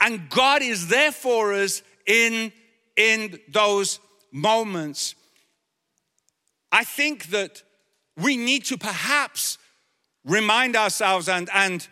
And 0.00 0.30
God 0.30 0.62
is 0.62 0.88
there 0.88 1.12
for 1.12 1.52
us 1.52 1.82
in, 2.06 2.52
in 2.96 3.38
those 3.48 4.00
moments. 4.32 5.14
I 6.72 6.84
think 6.84 7.26
that 7.26 7.62
we 8.16 8.36
need 8.36 8.64
to 8.66 8.78
perhaps 8.78 9.58
remind 10.24 10.76
ourselves, 10.76 11.28
and, 11.28 11.48
and 11.54 11.86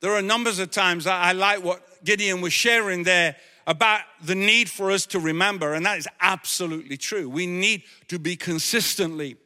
there 0.00 0.12
are 0.12 0.22
numbers 0.22 0.58
of 0.58 0.70
times 0.70 1.06
I, 1.06 1.32
like 1.32 1.62
what 1.62 1.82
Gideon 2.04 2.40
was 2.40 2.52
sharing 2.52 3.04
there 3.04 3.36
about 3.66 4.00
the 4.22 4.34
need 4.34 4.70
for 4.70 4.90
us 4.90 5.06
to 5.06 5.18
remember, 5.18 5.74
and 5.74 5.84
that 5.86 5.98
is 5.98 6.08
absolutely 6.20 6.96
true. 6.96 7.28
We 7.28 7.46
need 7.46 7.82
to 8.08 8.18
be 8.18 8.36
consistently 8.36 9.36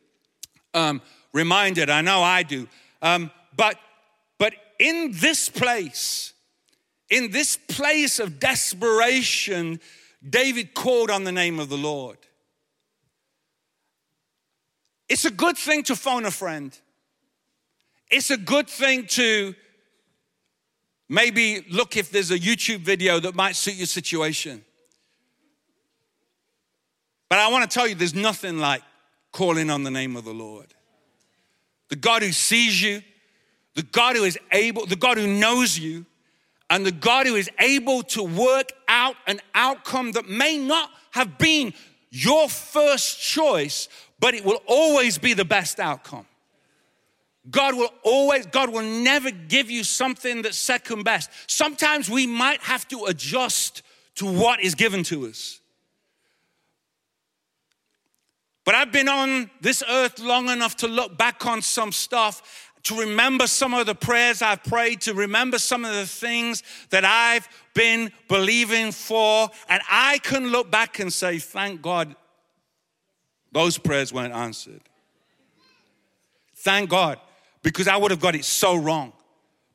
um, 0.74 1.00
reminded. 1.32 1.88
I 1.88 2.02
know 2.02 2.22
I 2.22 2.42
do. 2.42 2.68
Um, 3.02 3.30
but, 3.56 3.76
but 4.38 4.54
in 4.78 5.12
this 5.14 5.48
place, 5.48 6.32
in 7.08 7.30
this 7.30 7.56
place 7.56 8.18
of 8.18 8.38
desperation, 8.38 9.80
David 10.28 10.74
called 10.74 11.10
on 11.10 11.24
the 11.24 11.32
name 11.32 11.58
of 11.58 11.68
the 11.68 11.78
Lord. 11.78 12.18
It's 15.10 15.24
a 15.24 15.30
good 15.30 15.58
thing 15.58 15.82
to 15.84 15.96
phone 15.96 16.24
a 16.24 16.30
friend. 16.30 16.78
It's 18.12 18.30
a 18.30 18.36
good 18.36 18.70
thing 18.70 19.06
to 19.08 19.56
maybe 21.08 21.66
look 21.68 21.96
if 21.96 22.12
there's 22.12 22.30
a 22.30 22.38
YouTube 22.38 22.78
video 22.78 23.18
that 23.18 23.34
might 23.34 23.56
suit 23.56 23.74
your 23.74 23.88
situation. 23.88 24.64
But 27.28 27.40
I 27.40 27.50
want 27.50 27.68
to 27.68 27.74
tell 27.74 27.88
you, 27.88 27.96
there's 27.96 28.14
nothing 28.14 28.58
like 28.58 28.82
calling 29.32 29.68
on 29.68 29.82
the 29.82 29.90
name 29.90 30.14
of 30.14 30.24
the 30.24 30.32
Lord. 30.32 30.74
The 31.88 31.96
God 31.96 32.22
who 32.22 32.30
sees 32.30 32.80
you, 32.80 33.02
the 33.74 33.82
God 33.82 34.14
who 34.14 34.22
is 34.22 34.38
able, 34.52 34.86
the 34.86 34.94
God 34.94 35.18
who 35.18 35.26
knows 35.26 35.76
you, 35.76 36.06
and 36.70 36.86
the 36.86 36.92
God 36.92 37.26
who 37.26 37.34
is 37.34 37.50
able 37.58 38.04
to 38.04 38.22
work 38.22 38.72
out 38.86 39.16
an 39.26 39.40
outcome 39.56 40.12
that 40.12 40.28
may 40.28 40.56
not 40.56 40.88
have 41.10 41.36
been 41.36 41.74
your 42.10 42.48
first 42.48 43.20
choice, 43.20 43.88
but 44.20 44.34
it 44.34 44.44
will 44.44 44.60
always 44.66 45.18
be 45.18 45.32
the 45.32 45.44
best 45.44 45.80
outcome. 45.80 46.26
God 47.50 47.74
will 47.74 47.92
always, 48.02 48.46
God 48.46 48.68
will 48.68 48.82
never 48.82 49.30
give 49.30 49.70
you 49.70 49.82
something 49.82 50.42
that's 50.42 50.58
second 50.58 51.04
best. 51.04 51.30
Sometimes 51.46 52.10
we 52.10 52.26
might 52.26 52.60
have 52.60 52.86
to 52.88 53.06
adjust 53.06 53.82
to 54.16 54.26
what 54.26 54.60
is 54.60 54.74
given 54.74 55.02
to 55.04 55.26
us. 55.26 55.60
But 58.66 58.74
I've 58.74 58.92
been 58.92 59.08
on 59.08 59.50
this 59.62 59.82
earth 59.88 60.18
long 60.18 60.50
enough 60.50 60.76
to 60.76 60.86
look 60.86 61.16
back 61.16 61.46
on 61.46 61.62
some 61.62 61.90
stuff, 61.90 62.70
to 62.82 63.00
remember 63.00 63.46
some 63.46 63.72
of 63.72 63.86
the 63.86 63.94
prayers 63.94 64.42
I've 64.42 64.62
prayed, 64.62 65.00
to 65.02 65.14
remember 65.14 65.58
some 65.58 65.84
of 65.84 65.94
the 65.94 66.06
things 66.06 66.62
that 66.90 67.04
I've 67.04 67.48
been 67.74 68.12
believing 68.28 68.92
for. 68.92 69.48
And 69.68 69.82
I 69.90 70.18
can 70.18 70.48
look 70.48 70.70
back 70.70 70.98
and 70.98 71.10
say, 71.10 71.38
thank 71.38 71.80
God 71.80 72.14
those 73.52 73.78
prayers 73.78 74.12
weren't 74.12 74.34
answered. 74.34 74.80
Thank 76.56 76.90
God, 76.90 77.18
because 77.62 77.88
I 77.88 77.96
would 77.96 78.10
have 78.10 78.20
got 78.20 78.34
it 78.34 78.44
so 78.44 78.76
wrong. 78.76 79.12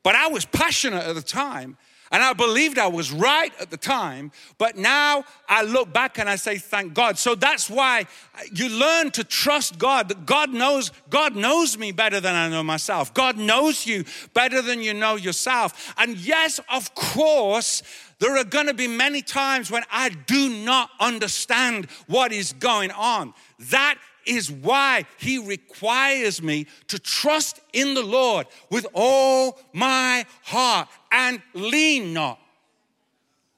But 0.02 0.14
I 0.14 0.28
was 0.28 0.44
passionate 0.44 1.02
at 1.02 1.14
the 1.16 1.22
time, 1.22 1.76
and 2.12 2.22
I 2.22 2.32
believed 2.32 2.78
I 2.78 2.86
was 2.86 3.10
right 3.10 3.52
at 3.60 3.70
the 3.70 3.76
time, 3.76 4.30
but 4.58 4.76
now 4.76 5.24
I 5.48 5.62
look 5.64 5.92
back 5.92 6.18
and 6.18 6.30
I 6.30 6.36
say, 6.36 6.58
thank 6.58 6.94
God. 6.94 7.18
So 7.18 7.34
that's 7.34 7.68
why 7.68 8.06
you 8.52 8.68
learn 8.68 9.10
to 9.10 9.24
trust 9.24 9.80
God. 9.80 10.08
That 10.08 10.24
God 10.24 10.52
knows, 10.52 10.92
God 11.10 11.34
knows 11.34 11.76
me 11.76 11.90
better 11.90 12.20
than 12.20 12.36
I 12.36 12.48
know 12.48 12.62
myself. 12.62 13.12
God 13.12 13.36
knows 13.36 13.84
you 13.84 14.04
better 14.34 14.62
than 14.62 14.80
you 14.80 14.94
know 14.94 15.16
yourself. 15.16 15.92
And 15.98 16.16
yes, 16.16 16.60
of 16.70 16.94
course, 16.94 17.82
there 18.20 18.36
are 18.36 18.44
going 18.44 18.68
to 18.68 18.74
be 18.74 18.86
many 18.86 19.20
times 19.20 19.72
when 19.72 19.82
I 19.90 20.10
do 20.10 20.48
not 20.64 20.90
understand 21.00 21.90
what 22.06 22.32
is 22.32 22.52
going 22.52 22.92
on. 22.92 23.34
That 23.58 23.98
is 24.26 24.50
why 24.50 25.06
he 25.18 25.38
requires 25.38 26.42
me 26.42 26.66
to 26.88 26.98
trust 26.98 27.60
in 27.72 27.94
the 27.94 28.02
Lord 28.02 28.46
with 28.70 28.86
all 28.92 29.58
my 29.72 30.26
heart 30.42 30.88
and 31.12 31.40
lean 31.54 32.12
not. 32.12 32.40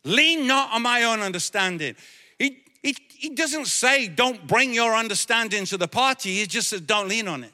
Lean 0.05 0.47
not 0.47 0.73
on 0.73 0.83
my 0.83 1.05
own 1.05 1.21
understanding. 1.21 1.97
He, 2.39 2.63
he, 2.83 2.97
he 3.09 3.31
doesn't 3.31 3.67
say, 3.67 4.09
don't 4.09 4.47
bring 4.47 4.73
your 4.73 4.95
understanding 4.95 5.65
to 5.67 5.77
the 5.77 5.89
party. 5.89 6.37
He 6.37 6.47
just 6.47 6.69
says, 6.69 6.81
don't 6.83 7.09
lean 7.09 7.29
on 7.29 7.45
it. 7.45 7.53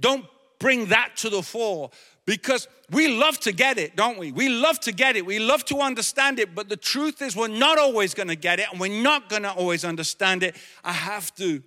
Don't 0.00 0.24
bring 0.58 0.86
that 0.86 1.16
to 1.18 1.30
the 1.30 1.42
fore. 1.42 1.90
Because 2.26 2.68
we 2.90 3.08
love 3.08 3.40
to 3.40 3.52
get 3.52 3.78
it, 3.78 3.96
don't 3.96 4.18
we? 4.18 4.32
We 4.32 4.48
love 4.48 4.78
to 4.80 4.92
get 4.92 5.16
it. 5.16 5.26
We 5.26 5.38
love 5.38 5.64
to 5.66 5.78
understand 5.80 6.38
it, 6.38 6.54
but 6.54 6.68
the 6.68 6.76
truth 6.76 7.20
is 7.20 7.34
we're 7.34 7.48
not 7.48 7.78
always 7.78 8.14
going 8.14 8.28
to 8.28 8.36
get 8.36 8.60
it 8.60 8.66
and 8.70 8.80
we're 8.80 9.02
not 9.02 9.28
going 9.28 9.42
to 9.42 9.52
always 9.52 9.84
understand 9.84 10.42
it. 10.42 10.56
I 10.84 10.92
have 10.92 11.34
to 11.36 11.62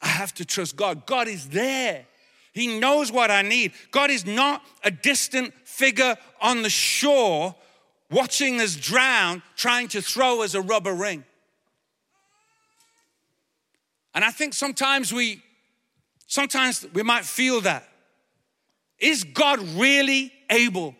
I 0.00 0.08
have 0.08 0.34
to 0.34 0.44
trust 0.44 0.74
God. 0.74 1.06
God 1.06 1.28
is 1.28 1.48
there. 1.50 2.06
He 2.52 2.80
knows 2.80 3.12
what 3.12 3.30
I 3.30 3.42
need. 3.42 3.72
God 3.92 4.10
is 4.10 4.26
not 4.26 4.62
a 4.82 4.90
distant 4.90 5.54
figure 5.64 6.16
on 6.40 6.62
the 6.62 6.70
shore 6.70 7.54
watching 8.10 8.60
us 8.60 8.74
drown, 8.74 9.42
trying 9.56 9.88
to 9.88 10.02
throw 10.02 10.42
us 10.42 10.54
a 10.54 10.60
rubber 10.60 10.92
ring. 10.92 11.24
And 14.14 14.24
I 14.24 14.30
think 14.30 14.54
sometimes 14.54 15.12
we 15.12 15.42
sometimes 16.26 16.86
we 16.92 17.02
might 17.02 17.24
feel 17.24 17.60
that. 17.62 17.88
Is 19.02 19.24
God 19.24 19.60
really 19.74 20.32
able 20.48 20.94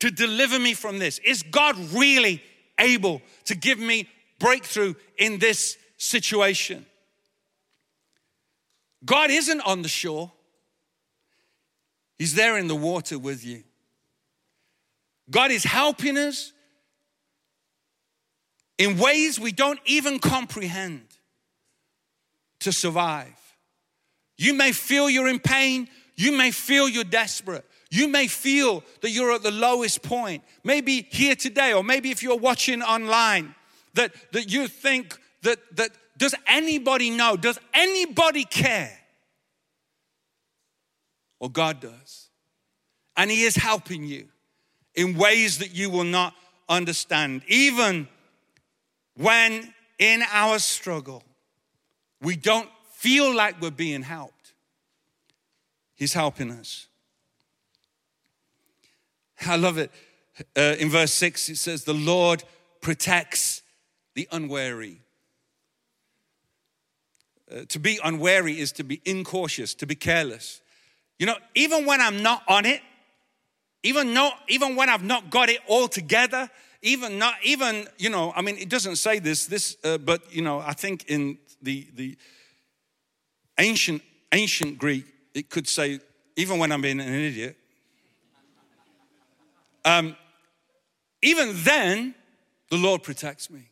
to 0.00 0.10
deliver 0.10 0.58
me 0.58 0.74
from 0.74 0.98
this? 0.98 1.20
Is 1.20 1.44
God 1.44 1.78
really 1.94 2.42
able 2.78 3.22
to 3.44 3.54
give 3.54 3.78
me 3.78 4.08
breakthrough 4.40 4.94
in 5.16 5.38
this 5.38 5.78
situation? 5.96 6.84
God 9.04 9.30
isn't 9.30 9.60
on 9.60 9.82
the 9.82 9.88
shore, 9.88 10.32
He's 12.18 12.34
there 12.34 12.58
in 12.58 12.68
the 12.68 12.74
water 12.74 13.18
with 13.18 13.44
you. 13.44 13.62
God 15.30 15.50
is 15.50 15.64
helping 15.64 16.16
us 16.18 16.52
in 18.78 18.98
ways 18.98 19.38
we 19.38 19.52
don't 19.52 19.80
even 19.84 20.18
comprehend 20.18 21.06
to 22.60 22.72
survive. 22.72 23.34
You 24.36 24.54
may 24.54 24.72
feel 24.72 25.08
you're 25.08 25.28
in 25.28 25.38
pain, 25.38 25.88
you 26.16 26.32
may 26.32 26.50
feel 26.50 26.88
you're 26.88 27.04
desperate. 27.04 27.64
You 27.90 28.08
may 28.08 28.26
feel 28.26 28.82
that 29.02 29.10
you're 29.10 29.32
at 29.32 29.42
the 29.42 29.50
lowest 29.50 30.02
point. 30.02 30.42
Maybe 30.62 31.06
here 31.10 31.34
today, 31.34 31.72
or 31.72 31.84
maybe 31.84 32.10
if 32.10 32.22
you're 32.22 32.36
watching 32.36 32.82
online, 32.82 33.54
that, 33.94 34.12
that 34.32 34.50
you 34.50 34.68
think 34.68 35.18
that, 35.42 35.58
that 35.76 35.90
does 36.16 36.34
anybody 36.46 37.10
know? 37.10 37.36
Does 37.36 37.58
anybody 37.72 38.44
care? 38.44 38.92
Well, 41.40 41.50
God 41.50 41.80
does. 41.80 42.30
And 43.16 43.30
He 43.30 43.42
is 43.42 43.56
helping 43.56 44.04
you 44.04 44.28
in 44.94 45.16
ways 45.16 45.58
that 45.58 45.74
you 45.74 45.90
will 45.90 46.04
not 46.04 46.34
understand. 46.68 47.42
Even 47.48 48.08
when 49.16 49.72
in 49.98 50.22
our 50.32 50.58
struggle, 50.58 51.22
we 52.20 52.36
don't 52.36 52.68
feel 52.92 53.34
like 53.34 53.60
we're 53.60 53.70
being 53.70 54.02
helped. 54.02 54.43
He's 55.94 56.12
helping 56.12 56.50
us. 56.50 56.86
I 59.46 59.56
love 59.56 59.78
it. 59.78 59.90
Uh, 60.56 60.74
in 60.78 60.90
verse 60.90 61.12
6, 61.12 61.48
it 61.50 61.56
says, 61.56 61.84
The 61.84 61.94
Lord 61.94 62.42
protects 62.80 63.62
the 64.14 64.28
unwary. 64.32 65.00
Uh, 67.50 67.64
to 67.68 67.78
be 67.78 67.98
unwary 68.02 68.58
is 68.58 68.72
to 68.72 68.84
be 68.84 69.00
incautious, 69.04 69.74
to 69.74 69.86
be 69.86 69.94
careless. 69.94 70.60
You 71.18 71.26
know, 71.26 71.36
even 71.54 71.86
when 71.86 72.00
I'm 72.00 72.22
not 72.22 72.42
on 72.48 72.66
it, 72.66 72.80
even 73.82 74.14
not, 74.14 74.34
even 74.48 74.76
when 74.76 74.88
I've 74.88 75.04
not 75.04 75.30
got 75.30 75.50
it 75.50 75.60
all 75.68 75.88
together, 75.88 76.48
even 76.82 77.18
not, 77.18 77.34
even 77.44 77.86
you 77.98 78.10
know, 78.10 78.32
I 78.34 78.42
mean, 78.42 78.56
it 78.56 78.68
doesn't 78.68 78.96
say 78.96 79.18
this, 79.18 79.46
this, 79.46 79.76
uh, 79.84 79.98
but 79.98 80.34
you 80.34 80.42
know, 80.42 80.58
I 80.58 80.72
think 80.72 81.04
in 81.06 81.38
the 81.62 81.86
the 81.94 82.16
ancient 83.58 84.02
ancient 84.32 84.78
Greek, 84.78 85.06
it 85.34 85.50
could 85.50 85.68
say, 85.68 86.00
even 86.36 86.58
when 86.58 86.72
I'm 86.72 86.80
being 86.80 87.00
an 87.00 87.12
idiot, 87.12 87.56
um, 89.84 90.16
even 91.22 91.52
then, 91.64 92.14
the 92.70 92.76
Lord 92.76 93.02
protects 93.02 93.50
me. 93.50 93.68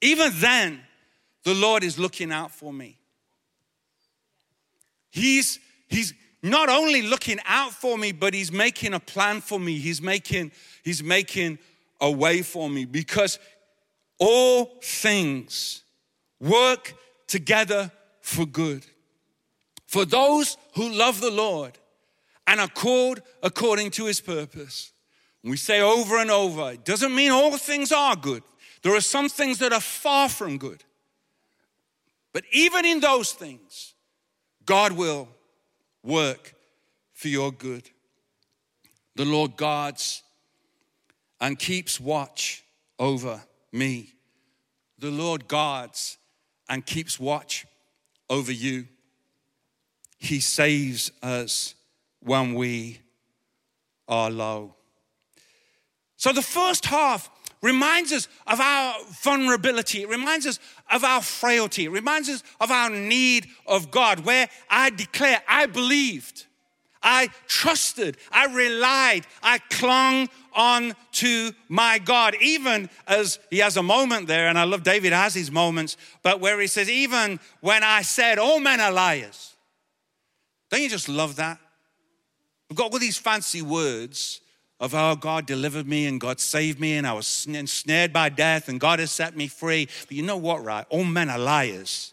Even 0.00 0.30
then, 0.36 0.80
the 1.44 1.54
Lord 1.54 1.84
is 1.84 1.98
looking 1.98 2.32
out 2.32 2.50
for 2.50 2.72
me. 2.72 2.98
He's, 5.10 5.58
he's 5.88 6.14
not 6.42 6.68
only 6.68 7.02
looking 7.02 7.38
out 7.46 7.72
for 7.72 7.98
me, 7.98 8.12
but 8.12 8.34
he's 8.34 8.52
making 8.52 8.94
a 8.94 9.00
plan 9.00 9.40
for 9.40 9.58
me. 9.58 9.78
He's 9.78 10.00
making, 10.00 10.52
he's 10.82 11.02
making 11.02 11.58
a 12.00 12.10
way 12.10 12.42
for 12.42 12.68
me 12.68 12.84
because 12.84 13.38
all 14.18 14.78
things 14.82 15.82
work 16.40 16.94
together 17.26 17.90
for 18.20 18.46
good 18.46 18.84
for 19.86 20.04
those 20.04 20.56
who 20.74 20.88
love 20.88 21.20
the 21.20 21.30
Lord 21.30 21.78
and 22.46 22.60
are 22.60 22.68
called 22.68 23.22
according 23.42 23.90
to 23.92 24.06
his 24.06 24.20
purpose. 24.20 24.92
We 25.42 25.56
say 25.56 25.80
over 25.80 26.18
and 26.18 26.30
over, 26.30 26.72
it 26.72 26.84
doesn't 26.84 27.14
mean 27.14 27.30
all 27.30 27.56
things 27.56 27.92
are 27.92 28.16
good. 28.16 28.42
There 28.82 28.94
are 28.94 29.00
some 29.00 29.28
things 29.28 29.58
that 29.58 29.72
are 29.72 29.80
far 29.80 30.28
from 30.28 30.58
good. 30.58 30.84
But 32.32 32.44
even 32.52 32.84
in 32.84 33.00
those 33.00 33.32
things, 33.32 33.94
God 34.64 34.92
will 34.92 35.28
work 36.02 36.54
for 37.14 37.28
your 37.28 37.50
good. 37.50 37.88
The 39.14 39.24
Lord 39.24 39.56
guards 39.56 40.22
and 41.40 41.58
keeps 41.58 41.98
watch 42.00 42.64
over 42.98 43.42
me. 43.72 44.14
The 44.98 45.10
Lord 45.10 45.48
guards 45.48 46.18
and 46.68 46.84
keeps 46.84 47.18
watch 47.18 47.66
over 48.28 48.52
you. 48.52 48.88
He 50.18 50.40
saves 50.40 51.12
us 51.22 51.74
when 52.20 52.54
we 52.54 53.00
are 54.08 54.30
low. 54.30 54.74
So 56.16 56.32
the 56.32 56.42
first 56.42 56.86
half 56.86 57.30
reminds 57.62 58.12
us 58.12 58.28
of 58.46 58.60
our 58.60 58.94
vulnerability. 59.22 60.02
It 60.02 60.08
reminds 60.08 60.46
us 60.46 60.58
of 60.90 61.04
our 61.04 61.20
frailty. 61.20 61.86
It 61.86 61.90
reminds 61.90 62.28
us 62.28 62.42
of 62.60 62.70
our 62.70 62.90
need 62.90 63.48
of 63.66 63.90
God, 63.90 64.20
where 64.20 64.48
I 64.70 64.90
declare, 64.90 65.42
I 65.48 65.66
believed, 65.66 66.46
I 67.02 67.28
trusted, 67.46 68.16
I 68.30 68.46
relied, 68.46 69.26
I 69.42 69.58
clung 69.70 70.28
on 70.54 70.94
to 71.12 71.52
my 71.68 71.98
God. 71.98 72.36
Even 72.40 72.88
as 73.06 73.38
he 73.50 73.58
has 73.58 73.76
a 73.76 73.82
moment 73.82 74.26
there, 74.26 74.48
and 74.48 74.58
I 74.58 74.64
love 74.64 74.82
David 74.82 75.12
has 75.12 75.34
his 75.34 75.50
moments, 75.50 75.96
but 76.22 76.40
where 76.40 76.60
he 76.60 76.66
says, 76.66 76.88
even 76.88 77.40
when 77.60 77.82
I 77.82 78.02
said, 78.02 78.38
all 78.38 78.60
men 78.60 78.80
are 78.80 78.92
liars. 78.92 79.55
Don't 80.70 80.82
you 80.82 80.88
just 80.88 81.08
love 81.08 81.36
that? 81.36 81.58
We've 82.68 82.76
got 82.76 82.92
all 82.92 82.98
these 82.98 83.18
fancy 83.18 83.62
words 83.62 84.40
of 84.78 84.92
how 84.92 85.14
God 85.14 85.46
delivered 85.46 85.86
me 85.86 86.06
and 86.06 86.20
God 86.20 86.40
saved 86.40 86.78
me 86.80 86.96
and 86.96 87.06
I 87.06 87.12
was 87.12 87.46
ensnared 87.48 88.12
by 88.12 88.28
death 88.28 88.68
and 88.68 88.78
God 88.78 88.98
has 88.98 89.10
set 89.10 89.36
me 89.36 89.46
free. 89.46 89.88
But 90.02 90.12
you 90.12 90.22
know 90.22 90.36
what, 90.36 90.64
right? 90.64 90.84
All 90.90 91.04
men 91.04 91.30
are 91.30 91.38
liars. 91.38 92.12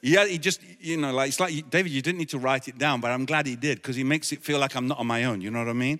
Yeah, 0.00 0.26
he 0.26 0.38
just, 0.38 0.60
you 0.80 0.96
know, 0.96 1.12
like, 1.12 1.28
it's 1.28 1.40
like, 1.40 1.68
David, 1.70 1.90
you 1.90 2.00
didn't 2.00 2.18
need 2.18 2.28
to 2.30 2.38
write 2.38 2.68
it 2.68 2.78
down, 2.78 3.00
but 3.00 3.10
I'm 3.10 3.24
glad 3.24 3.46
he 3.46 3.56
did 3.56 3.78
because 3.78 3.96
he 3.96 4.04
makes 4.04 4.30
it 4.32 4.42
feel 4.42 4.58
like 4.58 4.76
I'm 4.76 4.86
not 4.86 4.98
on 4.98 5.08
my 5.08 5.24
own. 5.24 5.40
You 5.40 5.50
know 5.50 5.58
what 5.58 5.68
I 5.68 5.72
mean? 5.72 5.98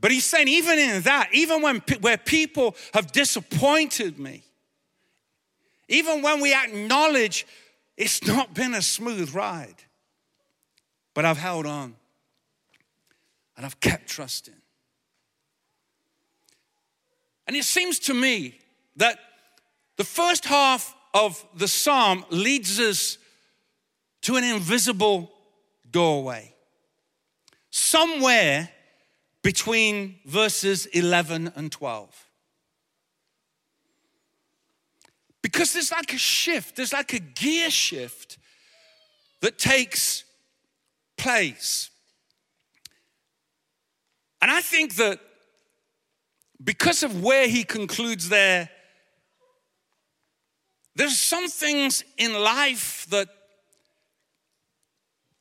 But 0.00 0.12
he's 0.12 0.24
saying, 0.24 0.48
even 0.48 0.78
in 0.78 1.02
that, 1.02 1.28
even 1.32 1.60
when 1.60 1.82
where 2.00 2.16
people 2.16 2.74
have 2.94 3.12
disappointed 3.12 4.18
me, 4.18 4.42
even 5.88 6.22
when 6.22 6.40
we 6.40 6.54
acknowledge 6.54 7.46
it's 8.00 8.26
not 8.26 8.54
been 8.54 8.72
a 8.72 8.80
smooth 8.80 9.34
ride, 9.34 9.84
but 11.12 11.26
I've 11.26 11.36
held 11.36 11.66
on 11.66 11.94
and 13.54 13.66
I've 13.66 13.78
kept 13.78 14.08
trusting. 14.08 14.54
And 17.46 17.54
it 17.54 17.64
seems 17.64 17.98
to 18.00 18.14
me 18.14 18.58
that 18.96 19.18
the 19.98 20.04
first 20.04 20.46
half 20.46 20.96
of 21.12 21.44
the 21.54 21.68
psalm 21.68 22.24
leads 22.30 22.80
us 22.80 23.18
to 24.22 24.36
an 24.36 24.44
invisible 24.44 25.30
doorway. 25.90 26.54
Somewhere 27.68 28.70
between 29.42 30.20
verses 30.24 30.86
11 30.86 31.52
and 31.54 31.70
12. 31.70 32.29
Because 35.42 35.72
there's 35.72 35.90
like 35.90 36.12
a 36.12 36.18
shift, 36.18 36.76
there's 36.76 36.92
like 36.92 37.12
a 37.12 37.18
gear 37.18 37.70
shift 37.70 38.38
that 39.40 39.58
takes 39.58 40.24
place. 41.16 41.90
And 44.42 44.50
I 44.50 44.60
think 44.60 44.96
that 44.96 45.18
because 46.62 47.02
of 47.02 47.22
where 47.22 47.48
he 47.48 47.64
concludes 47.64 48.28
there, 48.28 48.70
there's 50.94 51.18
some 51.18 51.48
things 51.48 52.04
in 52.18 52.34
life 52.34 53.06
that 53.10 53.28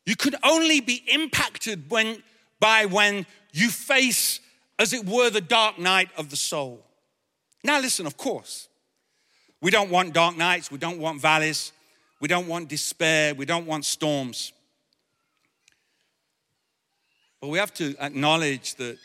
you 0.06 0.16
could 0.16 0.36
only 0.44 0.80
be 0.80 1.04
impacted 1.08 1.90
when, 1.90 2.24
by 2.60 2.86
when 2.86 3.26
you 3.52 3.70
face, 3.70 4.40
as 4.78 4.94
it 4.94 5.06
were, 5.06 5.30
the 5.30 5.42
dark 5.42 5.78
night 5.78 6.10
of 6.18 6.30
the 6.30 6.36
soul. 6.36 6.86
Now, 7.64 7.82
listen, 7.82 8.06
of 8.06 8.16
course, 8.16 8.69
we 9.62 9.72
don't 9.72 9.90
want 9.90 10.14
dark 10.14 10.38
nights, 10.38 10.72
we 10.72 10.78
don't 10.78 11.00
want 11.00 11.22
valleys, 11.22 11.72
we 12.20 12.28
don't 12.28 12.48
want 12.48 12.70
despair, 12.70 13.34
we 13.34 13.46
don't 13.46 13.66
want 13.66 13.86
storms. 13.86 14.54
But 17.42 17.50
we 17.50 17.58
have 17.58 17.74
to 17.76 17.96
acknowledge 18.00 18.76
that 18.76 18.98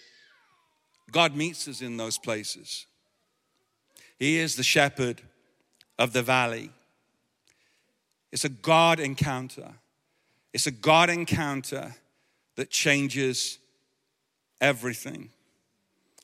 God 1.10 1.36
meets 1.36 1.68
us 1.68 1.80
in 1.80 1.96
those 1.96 2.18
places. 2.18 2.86
He 4.18 4.38
is 4.38 4.56
the 4.56 4.62
shepherd 4.62 5.22
of 5.98 6.12
the 6.12 6.22
valley. 6.22 6.70
It's 8.32 8.44
a 8.44 8.48
God 8.48 8.98
encounter. 8.98 9.74
It's 10.52 10.66
a 10.66 10.72
God 10.72 11.10
encounter 11.10 11.94
that 12.56 12.70
changes 12.70 13.58
everything. 14.60 15.30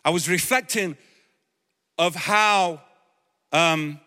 I 0.04 0.10
was 0.10 0.28
reflecting 0.28 0.96
of 1.98 2.14
how 2.14 2.80
um, 3.52 4.00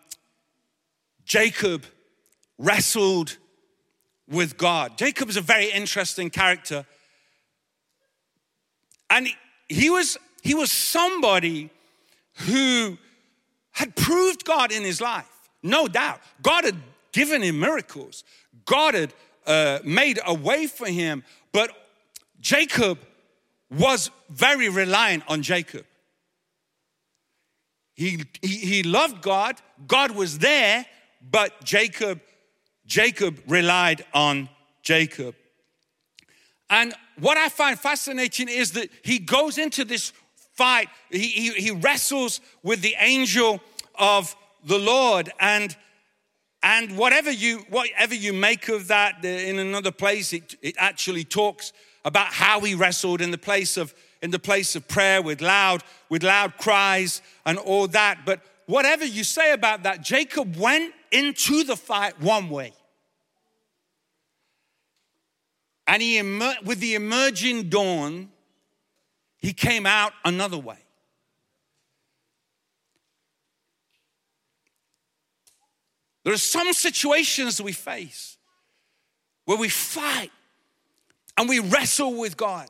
Jacob 1.24 1.84
wrestled 2.58 3.36
with 4.28 4.56
God. 4.56 4.96
Jacob 4.96 5.28
is 5.28 5.36
a 5.36 5.40
very 5.40 5.70
interesting 5.70 6.30
character. 6.30 6.86
And 9.10 9.28
he 9.68 9.90
was, 9.90 10.16
he 10.42 10.54
was 10.54 10.70
somebody 10.70 11.70
who 12.46 12.98
had 13.72 13.94
proved 13.96 14.44
God 14.44 14.72
in 14.72 14.82
his 14.82 15.00
life, 15.00 15.28
no 15.62 15.86
doubt. 15.88 16.20
God 16.42 16.64
had 16.64 16.76
given 17.12 17.42
him 17.42 17.60
miracles, 17.60 18.24
God 18.64 18.94
had 18.94 19.14
uh, 19.46 19.78
made 19.84 20.18
a 20.24 20.34
way 20.34 20.66
for 20.66 20.86
him, 20.86 21.22
but 21.52 21.70
Jacob 22.40 22.98
was 23.70 24.10
very 24.30 24.68
reliant 24.68 25.22
on 25.28 25.42
Jacob. 25.42 25.84
He, 27.94 28.24
he, 28.42 28.56
he 28.56 28.82
loved 28.82 29.22
God, 29.22 29.56
God 29.86 30.12
was 30.12 30.38
there, 30.38 30.86
but 31.30 31.64
Jacob, 31.64 32.20
Jacob 32.86 33.40
relied 33.46 34.04
on 34.12 34.48
Jacob. 34.82 35.34
And 36.70 36.94
what 37.18 37.36
I 37.36 37.48
find 37.48 37.78
fascinating 37.78 38.48
is 38.48 38.72
that 38.72 38.90
he 39.02 39.18
goes 39.18 39.58
into 39.58 39.84
this 39.84 40.12
fight, 40.54 40.88
he, 41.10 41.28
he, 41.28 41.50
he 41.50 41.70
wrestles 41.70 42.40
with 42.62 42.80
the 42.82 42.94
angel 42.98 43.60
of 43.96 44.34
the 44.64 44.78
Lord, 44.78 45.30
and 45.40 45.76
and 46.62 46.96
whatever 46.96 47.30
you 47.30 47.58
whatever 47.68 48.14
you 48.14 48.32
make 48.32 48.68
of 48.68 48.88
that, 48.88 49.24
in 49.24 49.58
another 49.58 49.92
place, 49.92 50.32
it, 50.32 50.56
it 50.62 50.74
actually 50.78 51.24
talks 51.24 51.72
about 52.04 52.28
how 52.28 52.60
he 52.60 52.74
wrestled 52.74 53.20
in 53.20 53.30
the 53.30 53.38
place 53.38 53.76
of 53.76 53.94
in 54.22 54.30
the 54.30 54.38
place 54.38 54.74
of 54.74 54.88
prayer 54.88 55.20
with 55.20 55.42
loud 55.42 55.82
with 56.08 56.22
loud 56.22 56.56
cries 56.56 57.20
and 57.44 57.58
all 57.58 57.86
that. 57.88 58.20
But 58.24 58.40
whatever 58.66 59.04
you 59.04 59.24
say 59.24 59.52
about 59.52 59.82
that, 59.82 60.02
Jacob 60.02 60.56
went 60.56 60.94
into 61.14 61.62
the 61.62 61.76
fight 61.76 62.20
one 62.20 62.50
way. 62.50 62.72
And 65.86 66.02
he 66.02 66.20
with 66.64 66.80
the 66.80 66.94
emerging 66.94 67.68
dawn, 67.68 68.30
he 69.38 69.52
came 69.52 69.86
out 69.86 70.12
another 70.24 70.58
way. 70.58 70.78
There 76.24 76.32
are 76.32 76.38
some 76.38 76.72
situations 76.72 77.60
we 77.60 77.72
face 77.72 78.38
where 79.44 79.58
we 79.58 79.68
fight 79.68 80.32
and 81.36 81.48
we 81.48 81.60
wrestle 81.60 82.18
with 82.18 82.36
God. 82.36 82.68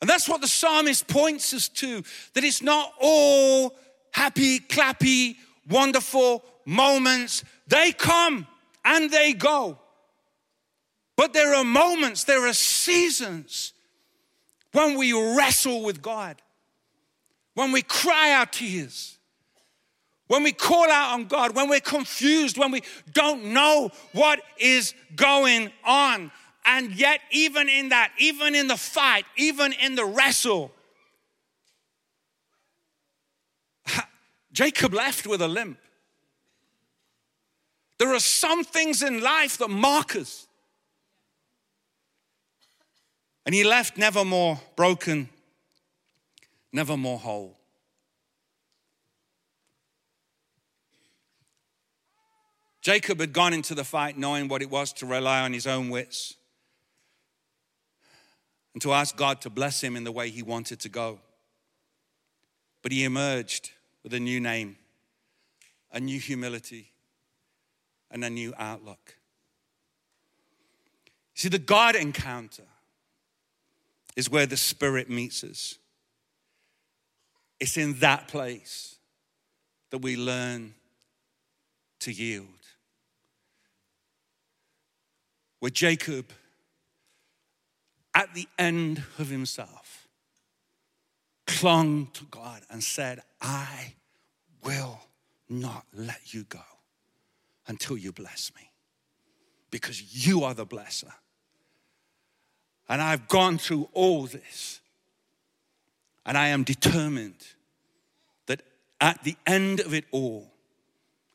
And 0.00 0.08
that's 0.08 0.28
what 0.28 0.40
the 0.40 0.48
psalmist 0.48 1.06
points 1.06 1.54
us 1.54 1.68
to 1.68 2.02
that 2.32 2.44
it's 2.44 2.62
not 2.62 2.92
all 3.00 3.76
happy, 4.14 4.60
clappy, 4.60 5.36
wonderful 5.68 6.44
moments. 6.64 7.44
They 7.68 7.92
come 7.92 8.46
and 8.84 9.10
they 9.10 9.32
go. 9.32 9.78
But 11.16 11.32
there 11.32 11.54
are 11.54 11.64
moments, 11.64 12.24
there 12.24 12.46
are 12.46 12.52
seasons 12.52 13.72
when 14.72 14.98
we 14.98 15.12
wrestle 15.36 15.84
with 15.84 16.02
God, 16.02 16.42
when 17.54 17.70
we 17.70 17.82
cry 17.82 18.32
our 18.32 18.46
tears 18.46 19.14
when 20.26 20.42
we 20.42 20.52
call 20.52 20.90
out 20.90 21.14
on 21.14 21.26
God, 21.26 21.54
when 21.54 21.68
we're 21.68 21.80
confused, 21.80 22.56
when 22.56 22.70
we 22.70 22.82
don't 23.12 23.44
know 23.52 23.90
what 24.12 24.40
is 24.58 24.94
going 25.14 25.70
on. 25.84 26.30
And 26.64 26.92
yet, 26.92 27.20
even 27.30 27.68
in 27.68 27.90
that, 27.90 28.10
even 28.18 28.54
in 28.54 28.66
the 28.66 28.76
fight, 28.76 29.26
even 29.36 29.72
in 29.74 29.94
the 29.94 30.04
wrestle, 30.04 30.72
Jacob 34.54 34.94
left 34.94 35.26
with 35.26 35.42
a 35.42 35.48
limp. 35.48 35.78
There 37.98 38.14
are 38.14 38.20
some 38.20 38.62
things 38.62 39.02
in 39.02 39.20
life 39.20 39.58
that 39.58 39.68
mark 39.68 40.14
us. 40.14 40.46
And 43.44 43.54
he 43.54 43.64
left 43.64 43.98
never 43.98 44.24
more 44.24 44.60
broken, 44.76 45.28
never 46.72 46.96
more 46.96 47.18
whole. 47.18 47.58
Jacob 52.80 53.18
had 53.18 53.32
gone 53.32 53.52
into 53.52 53.74
the 53.74 53.84
fight 53.84 54.16
knowing 54.16 54.46
what 54.46 54.62
it 54.62 54.70
was 54.70 54.92
to 54.92 55.06
rely 55.06 55.40
on 55.40 55.52
his 55.52 55.66
own 55.66 55.90
wits 55.90 56.34
and 58.72 58.82
to 58.82 58.92
ask 58.92 59.16
God 59.16 59.40
to 59.40 59.50
bless 59.50 59.80
him 59.80 59.96
in 59.96 60.04
the 60.04 60.12
way 60.12 60.30
he 60.30 60.42
wanted 60.42 60.78
to 60.80 60.88
go. 60.88 61.18
But 62.82 62.92
he 62.92 63.02
emerged 63.04 63.72
with 64.04 64.14
a 64.14 64.20
new 64.20 64.38
name, 64.38 64.76
a 65.92 65.98
new 65.98 66.20
humility, 66.20 66.92
and 68.10 68.22
a 68.22 68.30
new 68.30 68.54
outlook. 68.56 69.16
See, 71.34 71.48
the 71.48 71.58
God 71.58 71.96
encounter 71.96 72.62
is 74.14 74.30
where 74.30 74.46
the 74.46 74.56
Spirit 74.56 75.10
meets 75.10 75.42
us. 75.42 75.78
It's 77.58 77.76
in 77.76 77.94
that 77.94 78.28
place 78.28 78.96
that 79.90 79.98
we 79.98 80.16
learn 80.16 80.74
to 82.00 82.12
yield. 82.12 82.46
where 85.64 85.70
Jacob, 85.70 86.30
at 88.14 88.34
the 88.34 88.46
end 88.58 89.02
of 89.18 89.30
himself, 89.30 89.83
clung 91.46 92.08
to 92.14 92.24
God 92.24 92.62
and 92.70 92.82
said, 92.82 93.22
I 93.40 93.94
will 94.62 95.00
not 95.48 95.84
let 95.94 96.32
you 96.32 96.44
go 96.44 96.60
until 97.66 97.96
you 97.96 98.12
bless 98.12 98.52
me 98.56 98.70
because 99.70 100.26
you 100.26 100.44
are 100.44 100.54
the 100.54 100.66
blesser. 100.66 101.12
And 102.88 103.00
I've 103.00 103.28
gone 103.28 103.58
through 103.58 103.88
all 103.92 104.26
this, 104.26 104.80
and 106.26 106.36
I 106.36 106.48
am 106.48 106.64
determined 106.64 107.46
that 108.46 108.62
at 109.00 109.24
the 109.24 109.36
end 109.46 109.80
of 109.80 109.94
it 109.94 110.04
all, 110.10 110.50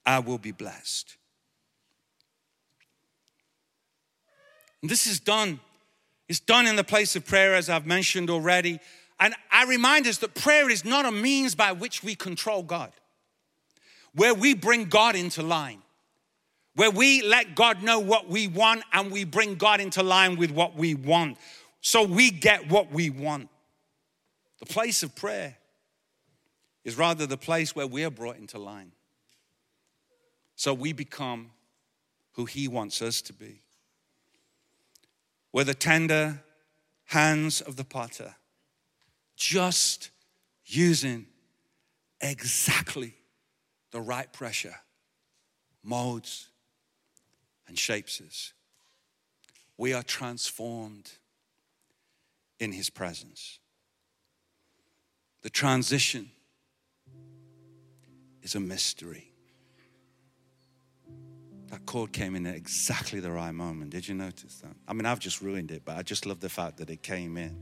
I 0.06 0.19
will 0.19 0.38
be 0.38 0.52
blessed. 0.52 1.17
And 4.82 4.89
this 4.89 5.08
is 5.08 5.19
done. 5.19 5.60
It's 6.28 6.39
done 6.39 6.67
in 6.67 6.76
the 6.76 6.84
place 6.84 7.15
of 7.15 7.26
prayer, 7.26 7.56
as 7.56 7.69
I've 7.69 7.88
mentioned 7.88 8.30
already. 8.30 8.80
And 9.19 9.34
I 9.51 9.65
remind 9.65 10.08
us 10.08 10.17
that 10.19 10.34
prayer 10.34 10.69
is 10.69 10.86
not 10.86 11.05
a 11.05 11.12
means 11.12 11.55
by 11.55 11.71
which 11.71 12.03
we 12.03 12.15
control 12.15 12.63
God, 12.63 12.91
where 14.13 14.34
we 14.34 14.53
bring 14.53 14.86
God 14.86 15.15
into 15.15 15.43
line, 15.43 15.82
where 16.75 16.91
we 16.91 17.21
let 17.21 17.55
God 17.55 17.84
know 17.84 17.99
what 17.99 18.29
we 18.29 18.47
want 18.47 18.84
and 18.93 19.12
we 19.12 19.25
bring 19.25 19.55
God 19.55 19.82
into 19.82 20.01
line 20.03 20.38
with 20.38 20.51
what 20.51 20.75
we 20.75 20.95
want. 20.95 21.38
So 21.82 22.03
we 22.03 22.32
get 22.32 22.69
what 22.69 22.91
we 22.91 23.10
want. 23.10 23.49
The 24.60 24.65
place 24.65 25.03
of 25.03 25.15
prayer 25.15 25.58
is 26.84 26.97
rather 26.97 27.25
the 27.25 27.38
place 27.38 27.75
where 27.75 27.88
we 27.88 28.03
are 28.03 28.10
brought 28.10 28.38
into 28.38 28.58
line. 28.58 28.91
So 30.55 30.73
we 30.73 30.93
become 30.93 31.51
who 32.34 32.45
He 32.45 32.67
wants 32.67 33.01
us 33.01 33.21
to 33.23 33.34
be 33.34 33.62
were 35.51 35.63
the 35.63 35.73
tender 35.73 36.41
hands 37.05 37.62
of 37.62 37.75
the 37.75 37.84
potter, 37.84 38.36
just 39.39 40.12
using 40.65 41.25
exactly 42.21 43.15
the 43.91 44.02
right 44.02 44.32
pressure, 44.32 44.75
molds, 45.82 46.49
and 47.67 47.80
shapes 47.80 48.21
us. 48.21 48.54
We 49.78 49.93
are 49.93 50.04
transformed 50.04 51.10
in 52.60 52.73
his 52.73 52.89
presence. 52.89 53.60
The 55.41 55.49
transition 55.49 56.30
is 58.43 58.56
a 58.56 58.60
mystery. 58.60 59.32
That 61.67 61.86
chord 61.86 62.12
came 62.12 62.36
in 62.36 62.45
at 62.45 62.56
exactly 62.56 63.21
the 63.21 63.32
right 63.32 63.54
moment. 63.54 63.91
Did 63.91 64.06
you 64.06 64.15
notice 64.15 64.56
that? 64.56 64.75
I 64.86 64.91
mean, 64.91 65.06
I've 65.06 65.19
just 65.19 65.41
ruined 65.41 65.71
it, 65.71 65.84
but 65.86 65.95
I 65.97 66.02
just 66.02 66.25
love 66.25 66.41
the 66.41 66.49
fact 66.49 66.78
that 66.78 66.89
it 66.89 67.02
came 67.02 67.38
in 67.38 67.56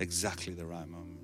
exactly 0.00 0.54
the 0.54 0.66
right 0.66 0.88
moment. 0.88 1.20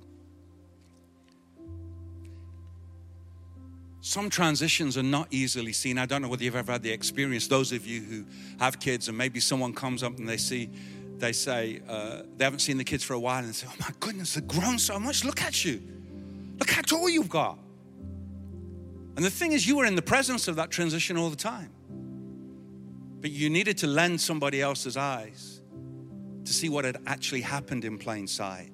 Some 3.99 4.29
transitions 4.29 4.97
are 4.97 5.03
not 5.03 5.27
easily 5.31 5.73
seen. 5.73 5.97
I 5.97 6.05
don't 6.05 6.21
know 6.21 6.29
whether 6.29 6.43
you've 6.43 6.55
ever 6.55 6.71
had 6.71 6.81
the 6.81 6.91
experience. 6.91 7.47
Those 7.47 7.73
of 7.73 7.85
you 7.85 8.01
who 8.01 8.25
have 8.57 8.79
kids, 8.79 9.09
and 9.09 9.17
maybe 9.17 9.41
someone 9.41 9.73
comes 9.73 10.01
up 10.01 10.17
and 10.17 10.29
they 10.29 10.37
see, 10.37 10.69
they 11.17 11.33
say, 11.33 11.81
uh, 11.89 12.21
they 12.37 12.45
haven't 12.45 12.59
seen 12.59 12.77
the 12.77 12.85
kids 12.85 13.03
for 13.03 13.15
a 13.15 13.19
while, 13.19 13.39
and 13.39 13.49
they 13.49 13.53
say, 13.53 13.67
Oh 13.69 13.75
my 13.81 13.89
goodness, 13.99 14.35
they've 14.35 14.47
grown 14.47 14.79
so 14.79 14.97
much. 14.97 15.25
Look 15.25 15.41
at 15.41 15.65
you. 15.65 15.81
Look 16.57 16.69
how 16.69 16.83
tall 16.83 17.09
you've 17.09 17.29
got. 17.29 17.59
And 19.17 19.25
the 19.25 19.29
thing 19.29 19.51
is, 19.51 19.67
you 19.67 19.75
were 19.75 19.85
in 19.85 19.95
the 19.95 20.01
presence 20.01 20.47
of 20.47 20.55
that 20.55 20.69
transition 20.71 21.17
all 21.17 21.29
the 21.29 21.35
time. 21.35 21.71
But 23.19 23.31
you 23.31 23.49
needed 23.49 23.77
to 23.79 23.87
lend 23.87 24.21
somebody 24.21 24.61
else's 24.61 24.95
eyes 24.95 25.59
to 26.47 26.53
see 26.53 26.69
what 26.69 26.85
had 26.85 26.97
actually 27.05 27.41
happened 27.41 27.85
in 27.85 27.97
plain 27.97 28.27
sight. 28.27 28.71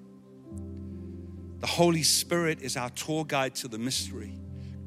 The 1.59 1.67
Holy 1.67 2.03
Spirit 2.03 2.61
is 2.61 2.77
our 2.77 2.89
tour 2.89 3.25
guide 3.25 3.55
to 3.55 3.67
the 3.67 3.77
mystery. 3.77 4.37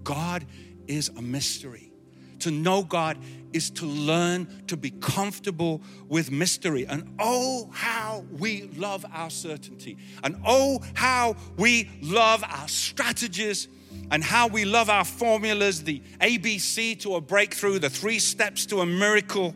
God 0.05 0.47
is 0.87 1.11
a 1.17 1.23
mystery. 1.23 1.93
To 2.41 2.51
know 2.51 2.83
God 2.83 3.19
is 3.53 3.71
to 3.71 3.87
learn 3.87 4.65
to 4.67 4.77
be 4.77 4.91
comfortable 4.91 5.83
with 6.09 6.31
mystery. 6.31 6.87
And 6.87 7.17
oh, 7.19 7.71
how 7.73 8.25
we 8.39 8.65
love 8.77 9.07
our 9.13 9.31
certainty. 9.31 9.97
And 10.23 10.37
oh, 10.47 10.81
how 10.95 11.37
we 11.57 11.89
love 12.03 12.45
our 12.47 12.69
strategies 12.69 13.69
and 14.11 14.23
how 14.23 14.47
we 14.49 14.65
love 14.65 14.91
our 14.91 15.05
formulas 15.05 15.83
the 15.83 16.03
ABC 16.21 17.01
to 17.01 17.17
a 17.17 17.21
breakthrough, 17.21 17.79
the 17.79 17.91
three 17.91 18.19
steps 18.19 18.67
to 18.67 18.81
a 18.81 18.87
miracle. 18.87 19.55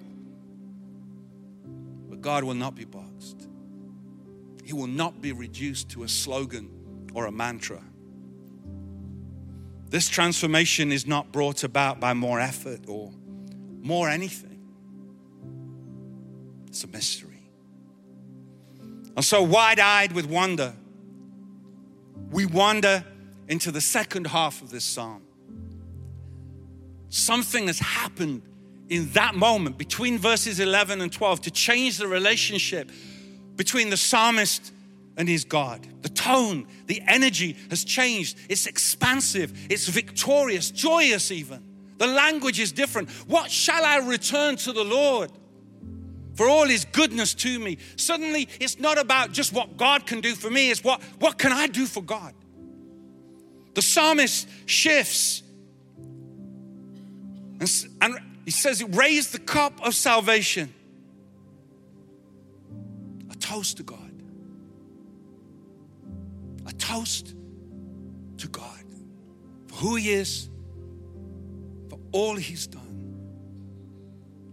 But 2.08 2.20
God 2.20 2.44
will 2.44 2.54
not 2.54 2.74
be 2.74 2.84
boxed, 2.84 3.09
He 4.70 4.74
will 4.74 4.86
not 4.86 5.20
be 5.20 5.32
reduced 5.32 5.88
to 5.90 6.04
a 6.04 6.08
slogan 6.08 6.70
or 7.12 7.26
a 7.26 7.32
mantra. 7.32 7.82
This 9.88 10.08
transformation 10.08 10.92
is 10.92 11.08
not 11.08 11.32
brought 11.32 11.64
about 11.64 11.98
by 11.98 12.14
more 12.14 12.38
effort 12.38 12.82
or 12.86 13.10
more 13.80 14.08
anything. 14.08 14.60
It's 16.68 16.84
a 16.84 16.86
mystery. 16.86 17.50
And 19.16 19.24
so, 19.24 19.42
wide 19.42 19.80
eyed 19.80 20.12
with 20.12 20.26
wonder, 20.26 20.72
we 22.30 22.46
wander 22.46 23.04
into 23.48 23.72
the 23.72 23.80
second 23.80 24.28
half 24.28 24.62
of 24.62 24.70
this 24.70 24.84
psalm. 24.84 25.24
Something 27.08 27.66
has 27.66 27.80
happened 27.80 28.42
in 28.88 29.10
that 29.14 29.34
moment 29.34 29.78
between 29.78 30.16
verses 30.16 30.60
11 30.60 31.00
and 31.00 31.10
12 31.10 31.40
to 31.40 31.50
change 31.50 31.98
the 31.98 32.06
relationship 32.06 32.92
between 33.60 33.90
the 33.90 33.96
psalmist 33.98 34.72
and 35.18 35.28
his 35.28 35.44
God. 35.44 35.86
The 36.00 36.08
tone, 36.08 36.66
the 36.86 37.02
energy 37.06 37.58
has 37.68 37.84
changed. 37.84 38.38
It's 38.48 38.66
expansive, 38.66 39.52
it's 39.70 39.86
victorious, 39.86 40.70
joyous, 40.70 41.30
even. 41.30 41.62
The 41.98 42.06
language 42.06 42.58
is 42.58 42.72
different. 42.72 43.10
What 43.28 43.50
shall 43.50 43.84
I 43.84 43.98
return 43.98 44.56
to 44.56 44.72
the 44.72 44.82
Lord? 44.82 45.30
For 46.36 46.48
all 46.48 46.64
his 46.64 46.86
goodness 46.86 47.34
to 47.34 47.58
me. 47.58 47.76
Suddenly, 47.96 48.48
it's 48.60 48.78
not 48.78 48.96
about 48.96 49.32
just 49.32 49.52
what 49.52 49.76
God 49.76 50.06
can 50.06 50.22
do 50.22 50.34
for 50.34 50.48
me, 50.48 50.70
it's 50.70 50.82
what, 50.82 51.02
what 51.18 51.36
can 51.36 51.52
I 51.52 51.66
do 51.66 51.84
for 51.84 52.02
God? 52.02 52.32
The 53.74 53.82
psalmist 53.82 54.48
shifts 54.64 55.42
and, 57.60 57.70
and 58.00 58.18
he 58.46 58.52
says, 58.52 58.82
Raise 58.82 59.32
the 59.32 59.38
cup 59.38 59.86
of 59.86 59.94
salvation, 59.94 60.72
toast 63.50 63.78
to 63.78 63.82
God. 63.82 64.22
A 66.66 66.72
toast 66.74 67.34
to 68.36 68.46
God 68.46 68.84
for 69.66 69.74
who 69.74 69.96
He 69.96 70.12
is, 70.12 70.48
for 71.88 71.98
all 72.12 72.36
He's 72.36 72.68
done 72.68 73.16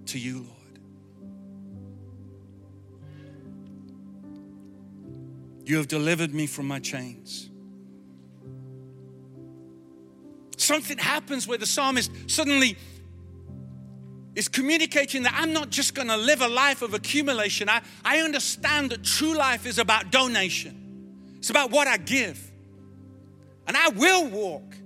to 0.07 0.17
you, 0.17 0.37
Lord. 0.37 0.79
You 5.65 5.77
have 5.77 5.87
delivered 5.87 6.33
me 6.33 6.47
from 6.47 6.67
my 6.67 6.79
chains. 6.79 7.51
Something 10.55 10.97
happens 10.97 11.47
where 11.47 11.59
the 11.59 11.67
psalmist 11.67 12.09
suddenly 12.25 12.77
is 14.37 14.47
communicating 14.47 15.23
that 15.23 15.33
I'm 15.35 15.51
not 15.51 15.71
just 15.71 15.95
going 15.95 16.09
to 16.09 16.15
live 16.15 16.41
a 16.41 16.47
life 16.47 16.83
of 16.83 16.93
accumulation. 16.93 17.67
I, 17.67 17.81
I 18.05 18.19
understand 18.19 18.91
that 18.91 19.03
true 19.03 19.35
life 19.35 19.65
is 19.65 19.79
about 19.79 20.11
donation, 20.11 21.35
it's 21.39 21.49
about 21.49 21.71
what 21.71 21.87
I 21.87 21.97
give. 21.97 22.51
And 23.65 23.75
I 23.75 23.89
will 23.89 24.27
walk 24.27 24.77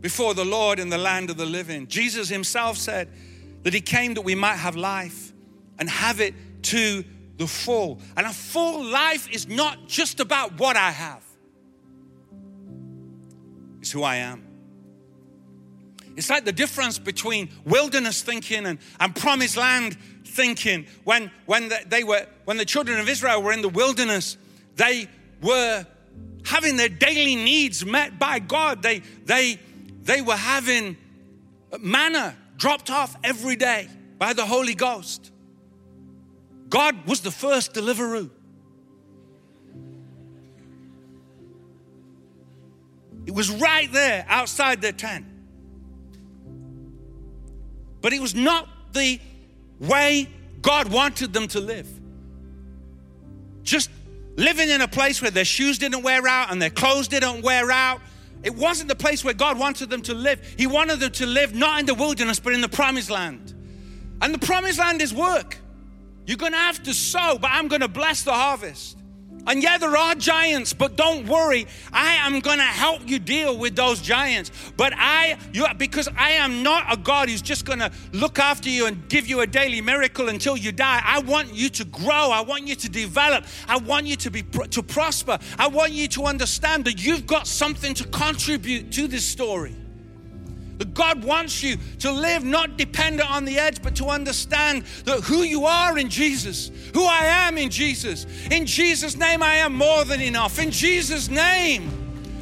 before 0.00 0.34
the 0.34 0.44
Lord 0.44 0.78
in 0.78 0.90
the 0.90 0.98
land 0.98 1.30
of 1.30 1.38
the 1.38 1.46
living. 1.46 1.88
Jesus 1.88 2.28
himself 2.28 2.76
said 2.76 3.08
that 3.64 3.72
he 3.72 3.80
came 3.80 4.14
that 4.14 4.20
we 4.20 4.34
might 4.34 4.56
have 4.56 4.76
life 4.76 5.32
and 5.78 5.88
have 5.88 6.20
it 6.20 6.34
to 6.64 7.02
the 7.38 7.46
full. 7.46 8.00
And 8.18 8.26
a 8.26 8.32
full 8.32 8.84
life 8.84 9.28
is 9.30 9.48
not 9.48 9.88
just 9.88 10.20
about 10.20 10.60
what 10.60 10.76
I 10.76 10.90
have, 10.90 11.24
it's 13.80 13.90
who 13.90 14.02
I 14.02 14.16
am. 14.16 14.49
It's 16.16 16.30
like 16.30 16.44
the 16.44 16.52
difference 16.52 16.98
between 16.98 17.50
wilderness 17.64 18.22
thinking 18.22 18.66
and, 18.66 18.78
and 18.98 19.14
promised 19.14 19.56
land 19.56 19.96
thinking. 20.24 20.86
When, 21.04 21.30
when, 21.46 21.68
the, 21.68 21.78
they 21.86 22.04
were, 22.04 22.26
when 22.44 22.56
the 22.56 22.64
children 22.64 22.98
of 23.00 23.08
Israel 23.08 23.42
were 23.42 23.52
in 23.52 23.62
the 23.62 23.68
wilderness, 23.68 24.36
they 24.76 25.08
were 25.40 25.86
having 26.44 26.76
their 26.76 26.88
daily 26.88 27.36
needs 27.36 27.84
met 27.84 28.18
by 28.18 28.38
God. 28.38 28.82
They, 28.82 29.02
they, 29.24 29.58
they 30.02 30.20
were 30.20 30.36
having 30.36 30.96
manna 31.80 32.36
dropped 32.56 32.90
off 32.90 33.16
every 33.22 33.56
day 33.56 33.88
by 34.18 34.32
the 34.32 34.44
Holy 34.44 34.74
Ghost. 34.74 35.32
God 36.68 37.06
was 37.06 37.20
the 37.20 37.30
first 37.30 37.72
deliverer. 37.72 38.28
It 43.26 43.34
was 43.34 43.50
right 43.50 43.90
there 43.92 44.24
outside 44.28 44.80
their 44.80 44.92
tent. 44.92 45.26
But 48.00 48.12
it 48.12 48.20
was 48.20 48.34
not 48.34 48.68
the 48.92 49.20
way 49.78 50.28
God 50.62 50.90
wanted 50.90 51.32
them 51.32 51.48
to 51.48 51.60
live. 51.60 51.88
Just 53.62 53.90
living 54.36 54.68
in 54.68 54.80
a 54.80 54.88
place 54.88 55.20
where 55.20 55.30
their 55.30 55.44
shoes 55.44 55.78
didn't 55.78 56.02
wear 56.02 56.26
out 56.26 56.50
and 56.50 56.60
their 56.60 56.70
clothes 56.70 57.08
didn't 57.08 57.42
wear 57.42 57.70
out. 57.70 58.00
It 58.42 58.54
wasn't 58.54 58.88
the 58.88 58.94
place 58.94 59.22
where 59.22 59.34
God 59.34 59.58
wanted 59.58 59.90
them 59.90 60.02
to 60.02 60.14
live. 60.14 60.40
He 60.56 60.66
wanted 60.66 61.00
them 61.00 61.12
to 61.12 61.26
live 61.26 61.54
not 61.54 61.80
in 61.80 61.86
the 61.86 61.94
wilderness, 61.94 62.40
but 62.40 62.54
in 62.54 62.62
the 62.62 62.68
promised 62.68 63.10
land. 63.10 63.54
And 64.22 64.32
the 64.32 64.38
promised 64.38 64.78
land 64.78 65.02
is 65.02 65.12
work. 65.12 65.58
You're 66.26 66.38
going 66.38 66.52
to 66.52 66.58
have 66.58 66.82
to 66.84 66.94
sow, 66.94 67.38
but 67.40 67.50
I'm 67.52 67.68
going 67.68 67.80
to 67.80 67.88
bless 67.88 68.22
the 68.22 68.32
harvest. 68.32 68.96
And 69.46 69.62
yeah, 69.62 69.78
there 69.78 69.96
are 69.96 70.14
giants, 70.14 70.72
but 70.72 70.96
don't 70.96 71.26
worry. 71.26 71.66
I 71.92 72.14
am 72.26 72.40
going 72.40 72.58
to 72.58 72.64
help 72.64 73.08
you 73.08 73.18
deal 73.18 73.56
with 73.56 73.76
those 73.76 74.00
giants. 74.00 74.50
But 74.76 74.92
I, 74.96 75.38
you, 75.52 75.66
because 75.76 76.08
I 76.16 76.32
am 76.32 76.62
not 76.62 76.92
a 76.92 76.96
God 76.96 77.28
who's 77.28 77.42
just 77.42 77.64
going 77.64 77.78
to 77.78 77.90
look 78.12 78.38
after 78.38 78.68
you 78.68 78.86
and 78.86 79.08
give 79.08 79.26
you 79.26 79.40
a 79.40 79.46
daily 79.46 79.80
miracle 79.80 80.28
until 80.28 80.56
you 80.56 80.72
die. 80.72 81.00
I 81.04 81.20
want 81.20 81.54
you 81.54 81.68
to 81.70 81.84
grow. 81.84 82.30
I 82.30 82.42
want 82.42 82.66
you 82.66 82.74
to 82.74 82.88
develop. 82.88 83.44
I 83.66 83.78
want 83.78 84.06
you 84.06 84.16
to 84.16 84.30
be 84.30 84.42
to 84.42 84.82
prosper. 84.82 85.38
I 85.58 85.68
want 85.68 85.92
you 85.92 86.08
to 86.08 86.24
understand 86.24 86.84
that 86.84 87.04
you've 87.04 87.26
got 87.26 87.46
something 87.46 87.94
to 87.94 88.04
contribute 88.08 88.92
to 88.92 89.08
this 89.08 89.24
story. 89.24 89.74
God 90.86 91.24
wants 91.24 91.62
you 91.62 91.76
to 92.00 92.10
live 92.10 92.44
not 92.44 92.76
dependent 92.76 93.30
on 93.30 93.44
the 93.44 93.58
edge, 93.58 93.82
but 93.82 93.94
to 93.96 94.06
understand 94.06 94.84
that 95.04 95.20
who 95.20 95.42
you 95.42 95.66
are 95.66 95.98
in 95.98 96.08
Jesus, 96.08 96.70
who 96.94 97.04
I 97.04 97.24
am 97.24 97.58
in 97.58 97.70
Jesus. 97.70 98.26
In 98.50 98.66
Jesus' 98.66 99.16
name, 99.16 99.42
I 99.42 99.56
am 99.56 99.74
more 99.74 100.04
than 100.04 100.20
enough. 100.20 100.58
In 100.58 100.70
Jesus' 100.70 101.28
name, 101.28 101.90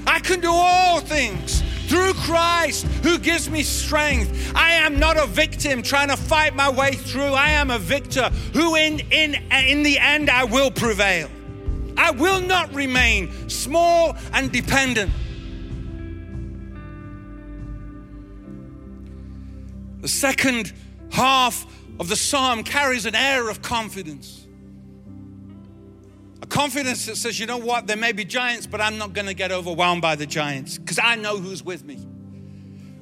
I 0.06 0.20
can 0.20 0.40
do 0.40 0.52
all 0.52 1.00
things 1.00 1.62
through 1.88 2.12
Christ 2.14 2.84
who 3.02 3.18
gives 3.18 3.50
me 3.50 3.62
strength. 3.62 4.52
I 4.54 4.72
am 4.72 4.98
not 4.98 5.16
a 5.16 5.26
victim 5.26 5.82
trying 5.82 6.08
to 6.08 6.16
fight 6.16 6.54
my 6.54 6.70
way 6.70 6.92
through. 6.92 7.32
I 7.32 7.50
am 7.50 7.70
a 7.70 7.78
victor 7.78 8.30
who 8.52 8.76
in 8.76 9.00
in 9.10 9.34
in 9.50 9.82
the 9.82 9.98
end 9.98 10.30
I 10.30 10.44
will 10.44 10.70
prevail. 10.70 11.28
I 11.96 12.12
will 12.12 12.40
not 12.40 12.72
remain 12.72 13.48
small 13.48 14.16
and 14.32 14.52
dependent. 14.52 15.10
The 20.00 20.08
second 20.08 20.72
half 21.10 21.66
of 21.98 22.08
the 22.08 22.16
psalm 22.16 22.62
carries 22.62 23.06
an 23.06 23.14
air 23.14 23.48
of 23.48 23.62
confidence. 23.62 24.46
A 26.40 26.46
confidence 26.46 27.06
that 27.06 27.16
says, 27.16 27.40
you 27.40 27.46
know 27.46 27.58
what, 27.58 27.86
there 27.86 27.96
may 27.96 28.12
be 28.12 28.24
giants, 28.24 28.66
but 28.66 28.80
I'm 28.80 28.96
not 28.96 29.12
going 29.12 29.26
to 29.26 29.34
get 29.34 29.50
overwhelmed 29.50 30.02
by 30.02 30.14
the 30.14 30.26
giants 30.26 30.78
because 30.78 31.00
I 31.02 31.16
know 31.16 31.38
who's 31.38 31.64
with 31.64 31.84
me. 31.84 31.96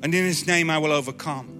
And 0.03 0.15
in 0.15 0.25
his 0.25 0.47
name 0.47 0.71
I 0.71 0.79
will 0.79 0.93
overcome. 0.93 1.53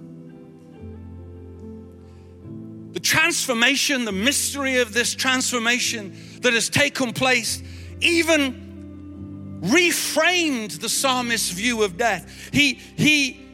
The 2.93 2.99
transformation, 2.99 4.05
the 4.05 4.11
mystery 4.11 4.77
of 4.77 4.91
this 4.93 5.13
transformation 5.13 6.17
that 6.41 6.53
has 6.53 6.67
taken 6.67 7.13
place, 7.13 7.61
even 8.01 9.59
reframed 9.61 10.79
the 10.79 10.89
psalmist's 10.89 11.51
view 11.51 11.83
of 11.83 11.97
death. 11.97 12.49
He, 12.51 12.75
he, 12.95 13.46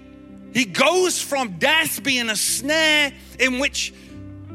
he 0.53 0.65
goes 0.65 1.21
from 1.21 1.57
death 1.57 2.03
being 2.03 2.29
a 2.29 2.35
snare 2.35 3.11
in 3.39 3.59
which 3.59 3.93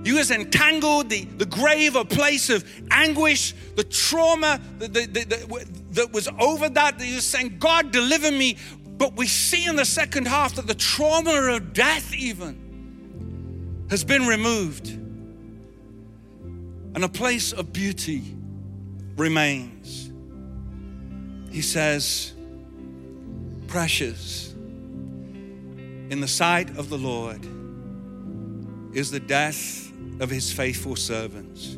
you 0.05 0.15
was 0.15 0.31
entangled, 0.31 1.11
the, 1.11 1.25
the 1.25 1.45
grave, 1.45 1.97
a 1.97 2.05
place 2.05 2.51
of 2.51 2.65
anguish, 2.91 3.53
the 3.75 3.83
trauma 3.83 4.61
that, 4.79 4.95
that 5.93 6.13
was 6.13 6.29
over 6.39 6.69
that. 6.69 7.01
He 7.01 7.17
was 7.17 7.27
saying, 7.27 7.59
God, 7.59 7.91
deliver 7.91 8.31
me. 8.31 8.57
But 8.97 9.17
we 9.17 9.27
see 9.27 9.67
in 9.67 9.77
the 9.77 9.85
second 9.85 10.29
half 10.29 10.55
that 10.55 10.67
the 10.67 10.75
trauma 10.75 11.33
of 11.33 11.73
death, 11.73 12.15
even, 12.15 13.87
has 13.91 14.05
been 14.05 14.27
removed. 14.27 14.89
And 16.95 17.05
a 17.05 17.09
place 17.09 17.53
of 17.53 17.73
beauty 17.73 18.23
remains. 19.17 20.13
He 21.51 21.63
says, 21.63 22.35
Precious 23.67 24.55
in 26.11 26.21
the 26.21 26.29
sight 26.29 26.77
of 26.79 26.89
the 26.89 26.99
Lord 26.99 27.47
is 28.95 29.11
the 29.11 29.21
death 29.21 29.93
of 30.21 30.31
his 30.31 30.53
faithful 30.53 30.97
servants. 30.97 31.77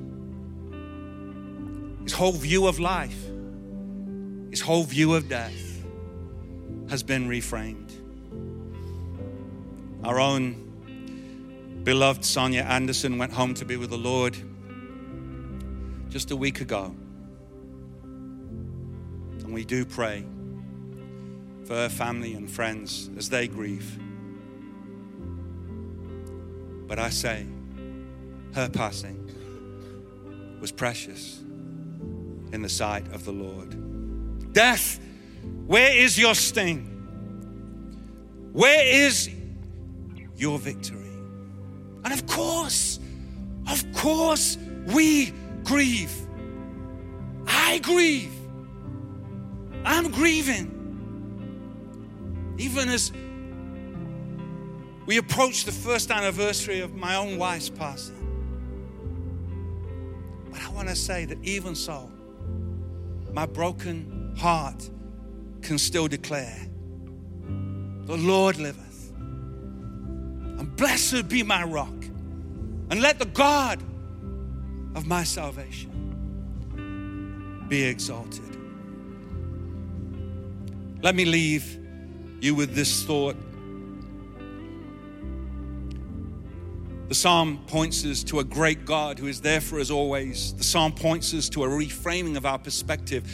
His 2.05 2.13
whole 2.13 2.33
view 2.33 2.67
of 2.67 2.79
life, 2.79 3.21
his 4.51 4.61
whole 4.61 4.85
view 4.85 5.15
of 5.15 5.29
death 5.29 5.85
has 6.89 7.03
been 7.03 7.29
reframed. 7.29 7.91
Our 10.05 10.21
own 10.21 11.81
beloved 11.85 12.25
Sonia 12.25 12.63
Anderson 12.63 13.19
went 13.19 13.33
home 13.33 13.55
to 13.55 13.65
be 13.65 13.77
with 13.77 13.91
the 13.91 13.99
Lord 13.99 14.37
just 16.09 16.31
a 16.31 16.37
week 16.37 16.61
ago. 16.61 16.95
And 18.03 19.53
we 19.53 19.65
do 19.65 19.85
pray 19.85 20.25
for 21.65 21.75
her 21.75 21.89
family 21.89 22.35
and 22.35 22.51
friends 22.51 23.11
as 23.17 23.29
they 23.29 23.49
grieve. 23.49 23.99
But 26.91 26.99
I 26.99 27.11
say, 27.11 27.47
her 28.53 28.69
passing 28.69 29.31
was 30.61 30.73
precious 30.73 31.39
in 32.53 32.63
the 32.63 32.69
sight 32.69 33.07
of 33.13 33.25
the 33.25 33.31
Lord. 33.31 34.53
Death, 34.53 34.99
where 35.69 35.97
is 35.97 36.19
your 36.19 36.35
sting? 36.35 36.89
Where 38.53 38.85
is 38.85 39.31
your 40.35 40.59
victory? 40.59 41.13
And 42.03 42.13
of 42.13 42.27
course, 42.27 42.99
of 43.71 43.85
course, 43.93 44.59
we 44.87 45.33
grieve. 45.63 46.27
I 47.47 47.79
grieve. 47.79 48.35
I'm 49.85 50.11
grieving. 50.11 50.67
Even 52.59 52.89
as 52.89 53.13
we 55.11 55.17
approach 55.17 55.65
the 55.65 55.73
first 55.73 56.13
anniversary 56.13 56.79
of 56.79 56.95
my 56.95 57.17
own 57.17 57.37
wife's 57.37 57.69
passing. 57.69 58.15
But 60.53 60.63
I 60.63 60.69
want 60.71 60.89
to 60.89 60.95
say 60.95 61.25
that 61.25 61.43
even 61.43 61.75
so, 61.75 62.09
my 63.33 63.45
broken 63.45 64.37
heart 64.39 64.89
can 65.63 65.79
still 65.79 66.07
declare, 66.07 66.57
The 68.05 68.17
Lord 68.17 68.59
liveth. 68.59 69.11
And 69.17 70.77
blessed 70.77 71.29
be 71.29 71.43
my 71.43 71.65
rock. 71.65 72.05
And 72.91 73.03
let 73.03 73.19
the 73.19 73.27
God 73.27 73.83
of 74.95 75.09
my 75.09 75.25
salvation 75.25 75.91
be 77.69 77.83
exalted. 77.83 78.57
Let 81.03 81.17
me 81.17 81.25
leave 81.25 81.81
you 82.41 82.55
with 82.55 82.77
this 82.77 83.03
thought 83.03 83.35
The 87.11 87.17
psalm 87.17 87.59
points 87.67 88.05
us 88.05 88.23
to 88.23 88.39
a 88.39 88.45
great 88.45 88.85
God 88.85 89.19
who 89.19 89.27
is 89.27 89.41
there 89.41 89.61
for 89.61 89.81
us 89.81 89.91
always. 89.91 90.55
The 90.55 90.63
psalm 90.63 90.93
points 90.93 91.35
us 91.35 91.49
to 91.49 91.65
a 91.65 91.67
reframing 91.67 92.37
of 92.37 92.47
our 92.47 92.57
perspective. 92.57 93.25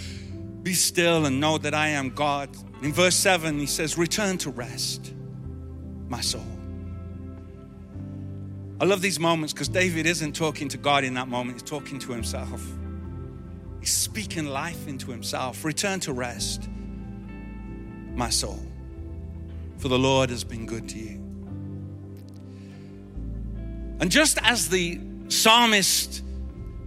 Be 0.63 0.73
still 0.73 1.27
and 1.27 1.41
know 1.41 1.59
that 1.59 1.75
I 1.75 1.89
am 1.89 2.09
God. 2.09 2.49
In 2.81 2.95
verse 2.95 3.15
7, 3.17 3.59
he 3.59 3.67
says, 3.67 3.99
Return 3.99 4.39
to 4.39 4.51
rest, 4.51 5.13
my 6.09 6.23
soul. 6.23 6.47
I 8.81 8.87
love 8.87 9.03
these 9.03 9.21
moments 9.21 9.53
because 9.53 9.69
David 9.69 10.07
isn't 10.07 10.35
talking 10.35 10.71
to 10.71 10.79
God 10.79 11.05
in 11.05 11.13
that 11.13 11.29
moment, 11.29 11.61
he's 11.61 11.69
talking 11.69 11.99
to 11.99 12.13
himself. 12.13 12.67
He's 13.81 13.93
speaking 13.93 14.47
life 14.47 14.89
into 14.89 15.11
himself. 15.11 15.67
Return 15.67 16.01
to 16.01 16.15
rest, 16.15 16.67
my 18.15 18.31
soul, 18.31 18.63
for 19.77 19.89
the 19.89 19.99
Lord 19.99 20.31
has 20.31 20.45
been 20.45 20.65
good 20.65 20.89
to 20.89 20.99
you. 20.99 21.26
And 24.01 24.11
just 24.11 24.39
as 24.43 24.69
the 24.69 25.01
psalmist 25.29 26.23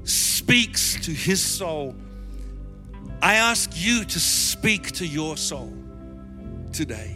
speaks 0.03 0.95
to 1.05 1.11
his 1.11 1.41
soul, 1.41 1.95
I 3.21 3.35
ask 3.35 3.71
you 3.75 4.05
to 4.05 4.19
speak 4.19 4.91
to 4.93 5.05
your 5.05 5.35
soul 5.35 5.73
today. 6.71 7.15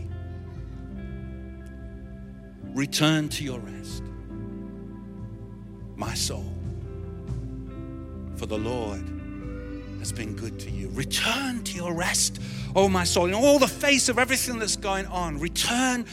Return 2.73 3.29
to 3.29 3.43
your 3.43 3.59
rest, 3.59 4.03
my 5.95 6.13
soul, 6.15 6.51
for 8.35 8.47
the 8.47 8.57
Lord 8.57 9.03
has 9.99 10.11
been 10.11 10.35
good 10.35 10.59
to 10.59 10.71
you. 10.71 10.89
Return 10.89 11.63
to 11.63 11.75
your 11.75 11.93
rest, 11.93 12.41
oh 12.75 12.89
my 12.89 13.03
soul, 13.03 13.27
in 13.27 13.33
all 13.33 13.59
the 13.59 13.67
face 13.67 14.09
of 14.09 14.17
everything 14.17 14.59
that's 14.59 14.75
going 14.75 15.05
on. 15.05 15.39
Return 15.39 16.05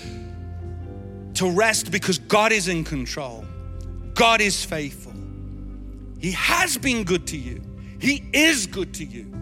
to 1.34 1.50
rest 1.50 1.90
because 1.90 2.18
God 2.18 2.52
is 2.52 2.68
in 2.68 2.84
control. 2.84 3.44
God 4.20 4.42
is 4.42 4.62
faithful. 4.62 5.14
He 6.18 6.32
has 6.32 6.76
been 6.76 7.04
good 7.04 7.26
to 7.28 7.38
you. 7.38 7.62
He 7.98 8.22
is 8.34 8.66
good 8.66 8.92
to 8.94 9.04
you. 9.06 9.32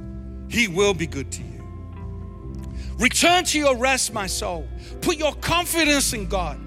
He 0.49 0.69
will 0.69 0.95
be 0.95 1.09
good 1.09 1.33
to 1.33 1.43
you. 1.43 1.65
Return 2.97 3.43
to 3.47 3.59
your 3.59 3.77
rest, 3.77 4.15
my 4.15 4.29
soul. 4.29 4.69
Put 5.01 5.17
your 5.17 5.35
confidence 5.35 6.13
in 6.13 6.29
God. 6.29 6.61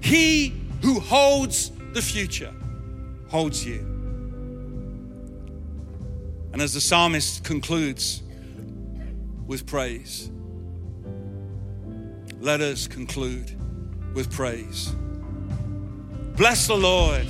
He 0.00 0.54
who 0.82 1.00
holds 1.00 1.72
the 1.92 2.00
future 2.00 2.54
holds 3.28 3.66
you. 3.66 3.80
And 6.52 6.62
as 6.62 6.74
the 6.74 6.80
psalmist 6.80 7.42
concludes 7.42 8.22
with 9.44 9.66
praise, 9.66 10.30
let 12.38 12.60
us 12.60 12.86
conclude 12.86 13.56
with 14.14 14.30
praise. 14.30 14.94
Bless 16.36 16.66
the 16.66 16.74
Lord, 16.74 17.26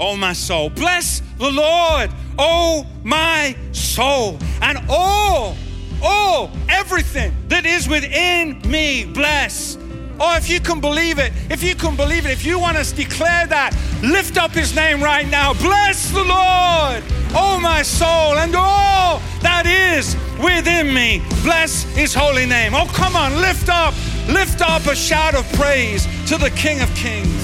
oh 0.00 0.16
my 0.16 0.32
soul. 0.32 0.70
Bless 0.70 1.22
the 1.38 1.50
Lord, 1.50 2.10
oh 2.36 2.84
my 3.04 3.56
soul. 3.70 4.38
And 4.60 4.78
all, 4.88 5.56
all, 6.02 6.50
everything 6.68 7.32
that 7.46 7.64
is 7.64 7.88
within 7.88 8.60
me, 8.68 9.04
bless. 9.04 9.78
Oh, 10.18 10.34
if 10.34 10.50
you 10.50 10.58
can 10.58 10.80
believe 10.80 11.20
it, 11.20 11.32
if 11.48 11.62
you 11.62 11.76
can 11.76 11.94
believe 11.94 12.26
it, 12.26 12.32
if 12.32 12.44
you 12.44 12.58
want 12.58 12.76
to 12.76 12.94
declare 12.94 13.46
that, 13.46 13.76
lift 14.02 14.36
up 14.36 14.50
his 14.50 14.74
name 14.74 15.00
right 15.00 15.28
now. 15.28 15.52
Bless 15.54 16.10
the 16.10 16.24
Lord, 16.24 17.04
oh 17.36 17.60
my 17.62 17.82
soul, 17.82 18.38
and 18.38 18.56
all 18.56 19.20
that 19.42 19.64
is 19.66 20.16
within 20.42 20.92
me. 20.92 21.22
Bless 21.44 21.84
his 21.94 22.12
holy 22.12 22.46
name. 22.46 22.74
Oh, 22.74 22.90
come 22.94 23.14
on, 23.14 23.40
lift 23.40 23.68
up, 23.68 23.94
lift 24.26 24.60
up 24.60 24.86
a 24.86 24.96
shout 24.96 25.36
of 25.36 25.46
praise 25.52 26.08
to 26.26 26.36
the 26.36 26.50
King 26.50 26.80
of 26.80 26.92
Kings 26.96 27.35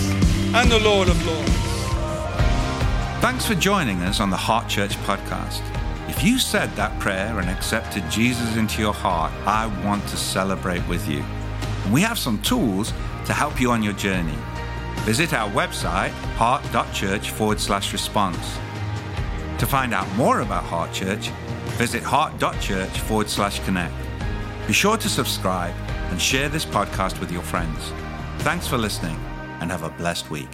and 0.55 0.71
the 0.71 0.79
Lord 0.81 1.09
of 1.09 1.27
Lords. 1.27 1.51
Thanks 3.23 3.47
for 3.47 3.55
joining 3.55 4.03
us 4.03 4.21
on 4.21 4.29
the 4.29 4.37
Heart 4.37 4.69
Church 4.69 4.97
podcast. 4.99 5.63
If 6.11 6.23
you 6.23 6.39
said 6.39 6.71
that 6.77 6.99
prayer 7.01 7.39
and 7.39 7.49
accepted 7.49 8.09
Jesus 8.11 8.57
into 8.57 8.83
your 8.83 8.93
heart, 8.93 9.33
I 9.47 9.67
want 9.83 10.07
to 10.09 10.17
celebrate 10.17 10.87
with 10.89 11.09
you. 11.09 11.25
And 11.85 11.93
we 11.93 12.03
have 12.03 12.19
some 12.19 12.41
tools 12.43 12.91
to 13.25 13.33
help 13.33 13.61
you 13.61 13.71
on 13.71 13.83
your 13.83 13.95
journey. 13.95 14.37
Visit 15.05 15.33
our 15.33 15.51
website, 15.53 16.11
heart.church 16.37 17.31
forward 17.31 17.59
slash 17.59 17.95
response. 17.95 18.59
To 19.59 19.67
find 19.67 19.95
out 19.95 20.11
more 20.17 20.41
about 20.41 20.65
Heart 20.65 20.93
Church, 20.93 21.29
visit 21.79 22.03
heart.church 22.03 22.99
forward 23.01 23.31
slash 23.31 23.59
connect. 23.61 23.95
Be 24.67 24.75
sure 24.75 24.99
to 24.99 25.09
subscribe 25.09 25.75
and 26.11 26.21
share 26.21 26.51
this 26.51 26.67
podcast 26.67 27.21
with 27.21 27.33
your 27.33 27.43
friends. 27.43 27.91
Thanks 28.41 28.67
for 28.67 28.77
listening 28.77 29.19
and 29.63 29.71
have 29.71 29.85
a 29.85 29.91
blessed 29.91 30.29
week. 30.29 30.49